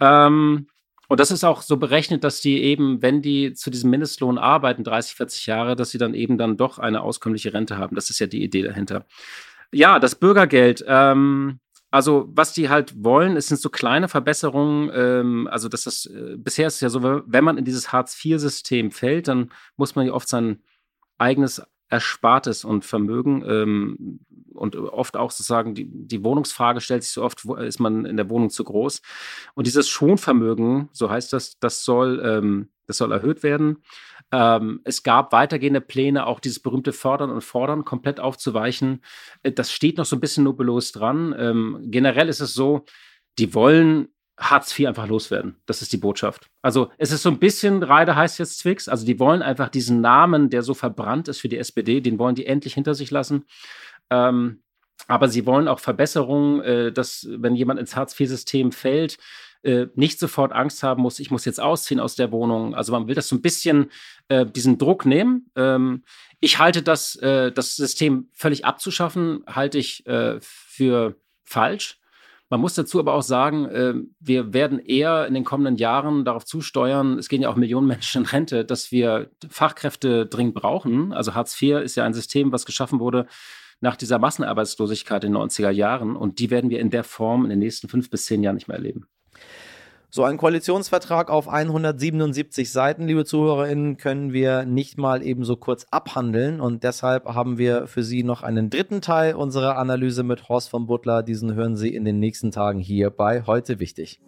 Ähm, 0.00 0.68
und 1.08 1.20
das 1.20 1.30
ist 1.30 1.42
auch 1.42 1.62
so 1.62 1.78
berechnet, 1.78 2.22
dass 2.22 2.40
die 2.40 2.62
eben, 2.62 3.00
wenn 3.00 3.22
die 3.22 3.54
zu 3.54 3.70
diesem 3.70 3.90
Mindestlohn 3.90 4.36
arbeiten, 4.36 4.84
30, 4.84 5.14
40 5.14 5.46
Jahre, 5.46 5.74
dass 5.74 5.90
sie 5.90 5.98
dann 5.98 6.12
eben 6.12 6.36
dann 6.36 6.58
doch 6.58 6.78
eine 6.78 7.00
auskömmliche 7.00 7.54
Rente 7.54 7.78
haben. 7.78 7.96
Das 7.96 8.10
ist 8.10 8.18
ja 8.18 8.26
die 8.26 8.42
Idee 8.42 8.62
dahinter. 8.62 9.06
Ja, 9.72 9.98
das 9.98 10.14
Bürgergeld. 10.14 10.84
Ähm, 10.86 11.60
also, 11.90 12.28
was 12.34 12.52
die 12.52 12.68
halt 12.68 13.02
wollen, 13.02 13.38
es 13.38 13.46
sind 13.46 13.58
so 13.58 13.70
kleine 13.70 14.08
Verbesserungen. 14.08 14.90
Ähm, 14.94 15.48
also, 15.50 15.70
das 15.70 16.04
äh, 16.06 16.36
bisher 16.36 16.66
ist 16.66 16.74
es 16.76 16.80
ja 16.82 16.90
so, 16.90 17.02
wenn 17.02 17.44
man 17.44 17.56
in 17.56 17.64
dieses 17.64 17.90
Hartz-IV-System 17.90 18.90
fällt, 18.90 19.28
dann 19.28 19.50
muss 19.76 19.94
man 19.94 20.06
ja 20.06 20.12
oft 20.12 20.28
sein 20.28 20.62
eigenes 21.16 21.62
Erspartes 21.88 22.64
und 22.64 22.84
Vermögen 22.84 23.42
ähm, 23.46 24.20
und 24.58 24.76
oft 24.76 25.16
auch 25.16 25.30
sozusagen 25.30 25.74
die, 25.74 25.88
die 25.88 26.24
Wohnungsfrage 26.24 26.80
stellt 26.80 27.04
sich 27.04 27.12
so 27.12 27.22
oft, 27.22 27.44
ist 27.44 27.80
man 27.80 28.04
in 28.04 28.16
der 28.16 28.28
Wohnung 28.30 28.50
zu 28.50 28.64
groß? 28.64 29.00
Und 29.54 29.66
dieses 29.66 29.88
Schonvermögen, 29.88 30.88
so 30.92 31.10
heißt 31.10 31.32
das, 31.32 31.58
das 31.58 31.84
soll, 31.84 32.20
ähm, 32.24 32.68
das 32.86 32.98
soll 32.98 33.12
erhöht 33.12 33.42
werden. 33.42 33.82
Ähm, 34.30 34.80
es 34.84 35.02
gab 35.02 35.32
weitergehende 35.32 35.80
Pläne, 35.80 36.26
auch 36.26 36.40
dieses 36.40 36.60
berühmte 36.60 36.92
Fördern 36.92 37.30
und 37.30 37.42
Fordern 37.42 37.84
komplett 37.84 38.20
aufzuweichen. 38.20 39.02
Äh, 39.42 39.52
das 39.52 39.72
steht 39.72 39.96
noch 39.96 40.04
so 40.04 40.16
ein 40.16 40.20
bisschen 40.20 40.44
nubelos 40.44 40.92
dran. 40.92 41.34
Ähm, 41.38 41.78
generell 41.84 42.28
ist 42.28 42.40
es 42.40 42.52
so, 42.52 42.84
die 43.38 43.54
wollen 43.54 44.08
Hartz 44.38 44.78
IV 44.78 44.86
einfach 44.86 45.08
loswerden. 45.08 45.56
Das 45.66 45.82
ist 45.82 45.92
die 45.92 45.96
Botschaft. 45.96 46.48
Also 46.62 46.90
es 46.96 47.10
ist 47.10 47.22
so 47.22 47.28
ein 47.28 47.40
bisschen, 47.40 47.82
Reide 47.82 48.14
heißt 48.14 48.38
jetzt 48.38 48.60
Zwix, 48.60 48.88
also 48.88 49.04
die 49.04 49.18
wollen 49.18 49.42
einfach 49.42 49.68
diesen 49.68 50.00
Namen, 50.00 50.48
der 50.48 50.62
so 50.62 50.74
verbrannt 50.74 51.26
ist 51.28 51.40
für 51.40 51.48
die 51.48 51.58
SPD, 51.58 52.00
den 52.00 52.18
wollen 52.18 52.36
die 52.36 52.46
endlich 52.46 52.74
hinter 52.74 52.94
sich 52.94 53.10
lassen. 53.10 53.46
Ähm, 54.10 54.62
aber 55.06 55.28
sie 55.28 55.46
wollen 55.46 55.68
auch 55.68 55.80
Verbesserungen, 55.80 56.60
äh, 56.60 56.92
dass 56.92 57.26
wenn 57.30 57.54
jemand 57.54 57.80
ins 57.80 57.96
Hartz-IV-System 57.96 58.72
fällt, 58.72 59.18
äh, 59.62 59.86
nicht 59.94 60.18
sofort 60.18 60.52
Angst 60.52 60.82
haben 60.82 61.02
muss, 61.02 61.18
ich 61.18 61.30
muss 61.30 61.44
jetzt 61.44 61.60
ausziehen 61.60 62.00
aus 62.00 62.14
der 62.14 62.30
Wohnung. 62.32 62.74
Also 62.74 62.92
man 62.92 63.08
will 63.08 63.14
das 63.14 63.28
so 63.28 63.36
ein 63.36 63.42
bisschen 63.42 63.90
äh, 64.28 64.46
diesen 64.46 64.78
Druck 64.78 65.04
nehmen. 65.06 65.50
Ähm, 65.56 66.04
ich 66.40 66.58
halte 66.58 66.82
das, 66.82 67.16
äh, 67.16 67.50
das 67.52 67.76
System 67.76 68.28
völlig 68.32 68.64
abzuschaffen, 68.64 69.42
halte 69.46 69.78
ich 69.78 70.06
äh, 70.06 70.38
für 70.40 71.16
falsch. 71.44 71.98
Man 72.50 72.60
muss 72.60 72.74
dazu 72.74 72.98
aber 72.98 73.14
auch 73.14 73.22
sagen, 73.22 73.66
äh, 73.66 73.94
wir 74.20 74.54
werden 74.54 74.78
eher 74.78 75.26
in 75.26 75.34
den 75.34 75.44
kommenden 75.44 75.76
Jahren 75.76 76.24
darauf 76.24 76.44
zusteuern, 76.44 77.18
es 77.18 77.28
gehen 77.28 77.42
ja 77.42 77.50
auch 77.50 77.56
Millionen 77.56 77.86
Menschen 77.86 78.22
in 78.22 78.28
Rente, 78.28 78.64
dass 78.64 78.90
wir 78.92 79.30
Fachkräfte 79.50 80.26
dringend 80.26 80.54
brauchen. 80.54 81.12
Also 81.12 81.34
Hartz 81.34 81.60
IV 81.60 81.78
ist 81.78 81.96
ja 81.96 82.04
ein 82.04 82.14
System, 82.14 82.52
was 82.52 82.64
geschaffen 82.64 83.00
wurde 83.00 83.26
nach 83.80 83.96
dieser 83.96 84.18
Massenarbeitslosigkeit 84.18 85.24
in 85.24 85.32
den 85.32 85.42
90er 85.42 85.70
Jahren. 85.70 86.16
Und 86.16 86.38
die 86.38 86.50
werden 86.50 86.70
wir 86.70 86.80
in 86.80 86.90
der 86.90 87.04
Form 87.04 87.44
in 87.44 87.50
den 87.50 87.58
nächsten 87.58 87.88
fünf 87.88 88.10
bis 88.10 88.26
zehn 88.26 88.42
Jahren 88.42 88.56
nicht 88.56 88.68
mehr 88.68 88.76
erleben. 88.76 89.06
So 90.10 90.24
ein 90.24 90.38
Koalitionsvertrag 90.38 91.30
auf 91.30 91.48
177 91.48 92.72
Seiten, 92.72 93.06
liebe 93.06 93.26
ZuhörerInnen, 93.26 93.98
können 93.98 94.32
wir 94.32 94.64
nicht 94.64 94.96
mal 94.96 95.22
eben 95.22 95.44
so 95.44 95.56
kurz 95.56 95.86
abhandeln. 95.90 96.62
Und 96.62 96.82
deshalb 96.82 97.26
haben 97.26 97.58
wir 97.58 97.86
für 97.86 98.02
Sie 98.02 98.22
noch 98.22 98.42
einen 98.42 98.70
dritten 98.70 99.02
Teil 99.02 99.34
unserer 99.34 99.76
Analyse 99.76 100.22
mit 100.22 100.48
Horst 100.48 100.70
von 100.70 100.86
Butler. 100.86 101.22
Diesen 101.22 101.54
hören 101.54 101.76
Sie 101.76 101.94
in 101.94 102.06
den 102.06 102.20
nächsten 102.20 102.50
Tagen 102.52 102.78
hier 102.78 103.10
bei 103.10 103.44
Heute 103.46 103.80
Wichtig. 103.80 104.18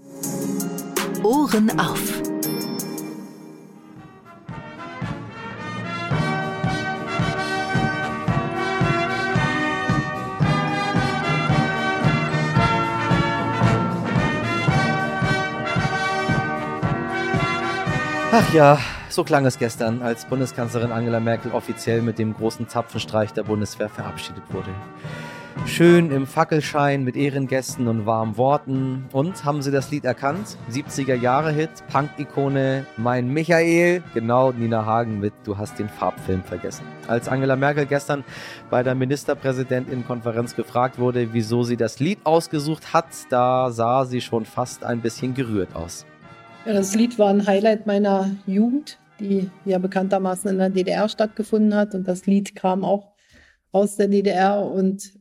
Ohren 1.25 1.81
auf. 1.81 2.30
Ach 18.33 18.55
ja, 18.55 18.79
so 19.09 19.25
klang 19.25 19.45
es 19.45 19.59
gestern, 19.59 20.03
als 20.03 20.25
Bundeskanzlerin 20.25 20.93
Angela 20.93 21.19
Merkel 21.19 21.51
offiziell 21.51 22.01
mit 22.01 22.17
dem 22.21 22.33
großen 22.33 22.69
Zapfenstreich 22.69 23.33
der 23.33 23.43
Bundeswehr 23.43 23.89
verabschiedet 23.89 24.45
wurde. 24.51 24.71
Schön 25.67 26.13
im 26.13 26.29
Fackelschein 26.29 27.03
mit 27.03 27.17
Ehrengästen 27.17 27.89
und 27.89 28.07
warmen 28.07 28.37
Worten. 28.37 29.07
Und 29.11 29.45
haben 29.45 29.63
Sie 29.63 29.73
das 29.73 29.91
Lied 29.91 30.05
erkannt? 30.05 30.57
70er 30.71 31.17
Jahre 31.17 31.51
Hit, 31.51 31.71
Punk-Ikone, 31.91 32.87
Mein 32.97 33.29
Michael, 33.29 34.05
genau 34.15 34.53
Nina 34.53 34.87
Hagen 34.87 35.19
mit 35.19 35.33
Du 35.43 35.59
hast 35.59 35.81
den 35.81 35.89
Farbfilm 35.89 36.45
vergessen. 36.45 36.85
Als 37.09 37.29
Angela 37.29 37.57
Merkel 37.57 37.87
gestern 37.87 38.23
bei 38.71 38.85
der 38.85 38.95
Ministerpräsidentin-Konferenz 38.95 40.55
gefragt 40.55 41.01
wurde, 41.01 41.33
wieso 41.33 41.65
sie 41.65 41.77
das 41.77 41.99
Lied 41.99 42.21
ausgesucht 42.23 42.95
hat, 42.95 43.09
da 43.29 43.73
sah 43.73 44.05
sie 44.05 44.21
schon 44.21 44.45
fast 44.45 44.85
ein 44.85 45.01
bisschen 45.01 45.35
gerührt 45.35 45.75
aus. 45.75 46.07
Ja, 46.67 46.75
das 46.75 46.95
Lied 46.95 47.19
war 47.19 47.31
ein 47.31 47.47
Highlight 47.47 47.87
meiner 47.87 48.37
Jugend, 48.47 48.99
die 49.19 49.51
ja 49.65 49.79
bekanntermaßen 49.79 50.51
in 50.51 50.59
der 50.59 50.69
DDR 50.69 51.09
stattgefunden 51.09 51.75
hat. 51.75 51.95
Und 51.95 52.07
das 52.07 52.27
Lied 52.27 52.55
kam 52.55 52.85
auch 52.85 53.15
aus 53.73 53.97
der 53.97 54.09
DDR 54.09 54.63
und 54.63 55.15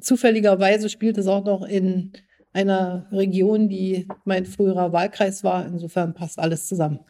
zufälligerweise 0.00 0.88
spielt 0.88 1.18
es 1.18 1.26
auch 1.26 1.44
noch 1.44 1.62
in 1.62 2.12
einer 2.52 3.08
Region, 3.10 3.68
die 3.68 4.06
mein 4.24 4.46
früherer 4.46 4.92
Wahlkreis 4.92 5.42
war. 5.42 5.66
Insofern 5.66 6.14
passt 6.14 6.38
alles 6.38 6.68
zusammen. 6.68 7.00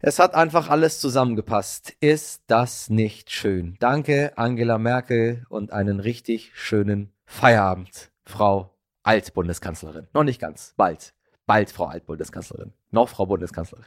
Es 0.00 0.18
hat 0.18 0.34
einfach 0.34 0.68
alles 0.68 1.00
zusammengepasst. 1.00 1.94
Ist 2.00 2.42
das 2.48 2.90
nicht 2.90 3.30
schön? 3.30 3.76
Danke, 3.78 4.32
Angela 4.36 4.78
Merkel, 4.78 5.46
und 5.48 5.72
einen 5.72 6.00
richtig 6.00 6.50
schönen 6.54 7.12
Feierabend, 7.24 8.10
Frau 8.24 8.74
Altbundeskanzlerin. 9.04 10.08
Noch 10.12 10.24
nicht 10.24 10.40
ganz, 10.40 10.74
bald. 10.76 11.15
Bald 11.46 11.70
Frau 11.70 11.84
Altbundeskanzlerin. 11.86 12.72
Noch 12.90 13.08
Frau 13.08 13.26
Bundeskanzlerin. 13.26 13.86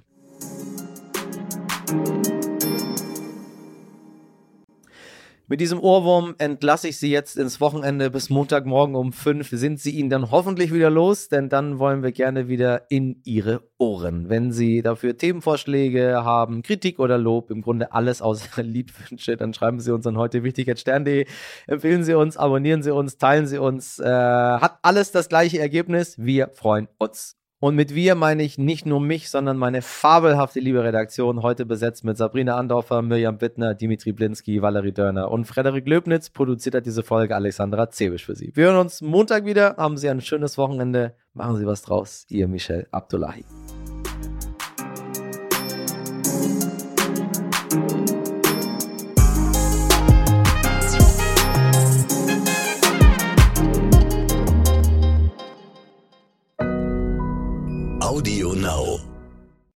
Mit 5.51 5.61
diesem 5.61 5.79
Ohrwurm 5.79 6.35
entlasse 6.37 6.89
ich 6.89 6.99
Sie 6.99 7.09
jetzt 7.09 7.35
ins 7.35 7.59
Wochenende. 7.59 8.11
Bis 8.11 8.29
Montagmorgen 8.29 8.93
um 8.93 9.11
fünf 9.11 9.49
sind 9.49 9.79
Sie 9.79 9.89
ihn 9.89 10.07
dann 10.07 10.29
hoffentlich 10.29 10.71
wieder 10.71 10.91
los, 10.91 11.27
denn 11.27 11.49
dann 11.49 11.79
wollen 11.79 12.03
wir 12.03 12.11
gerne 12.11 12.47
wieder 12.47 12.83
in 12.91 13.19
Ihre 13.23 13.63
Ohren. 13.79 14.29
Wenn 14.29 14.51
Sie 14.51 14.83
dafür 14.83 15.17
Themenvorschläge 15.17 16.23
haben, 16.23 16.61
Kritik 16.61 16.99
oder 16.99 17.17
Lob, 17.17 17.49
im 17.49 17.63
Grunde 17.63 17.93
alles 17.93 18.21
außer 18.21 18.61
Liedwünsche, 18.61 19.37
dann 19.37 19.55
schreiben 19.55 19.79
Sie 19.79 19.91
uns 19.91 20.05
an 20.05 20.17
heute 20.17 20.43
wichtig 20.43 20.69
Stern.de. 20.77 21.25
Empfehlen 21.65 22.03
Sie 22.03 22.13
uns, 22.13 22.37
abonnieren 22.37 22.83
Sie 22.83 22.93
uns, 22.93 23.17
teilen 23.17 23.47
Sie 23.47 23.57
uns. 23.57 23.97
Äh, 23.97 24.05
hat 24.05 24.77
alles 24.83 25.11
das 25.11 25.29
gleiche 25.29 25.57
Ergebnis. 25.57 26.15
Wir 26.19 26.49
freuen 26.53 26.87
uns. 26.99 27.38
Und 27.61 27.75
mit 27.75 27.93
wir 27.93 28.15
meine 28.15 28.43
ich 28.43 28.57
nicht 28.57 28.85
nur 28.85 29.01
mich, 29.01 29.29
sondern 29.29 29.57
meine 29.57 29.81
fabelhafte 29.81 30.61
liebe 30.61 30.81
Redaktion, 30.81 31.41
heute 31.41 31.65
besetzt 31.65 32.05
mit 32.05 32.15
Sabrina 32.15 32.55
Andorfer, 32.55 33.01
Mirjam 33.01 33.41
Wittner, 33.41 33.75
Dimitri 33.75 34.13
Blinski, 34.13 34.61
Valerie 34.61 34.93
Dörner 34.93 35.29
und 35.29 35.43
Frederik 35.43 35.85
Löbnitz, 35.85 36.29
produziert 36.29 36.75
hat 36.75 36.85
diese 36.85 37.03
Folge 37.03 37.35
Alexandra 37.35 37.89
Zebisch 37.89 38.25
für 38.25 38.35
Sie. 38.35 38.51
Wir 38.55 38.67
hören 38.67 38.77
uns 38.77 39.01
Montag 39.01 39.43
wieder, 39.43 39.75
haben 39.75 39.97
Sie 39.97 40.07
ein 40.09 40.21
schönes 40.21 40.57
Wochenende, 40.57 41.15
machen 41.33 41.57
Sie 41.57 41.65
was 41.65 41.81
draus, 41.81 42.25
Ihr 42.29 42.47
Michel 42.47 42.87
Abdullahi. 42.91 43.43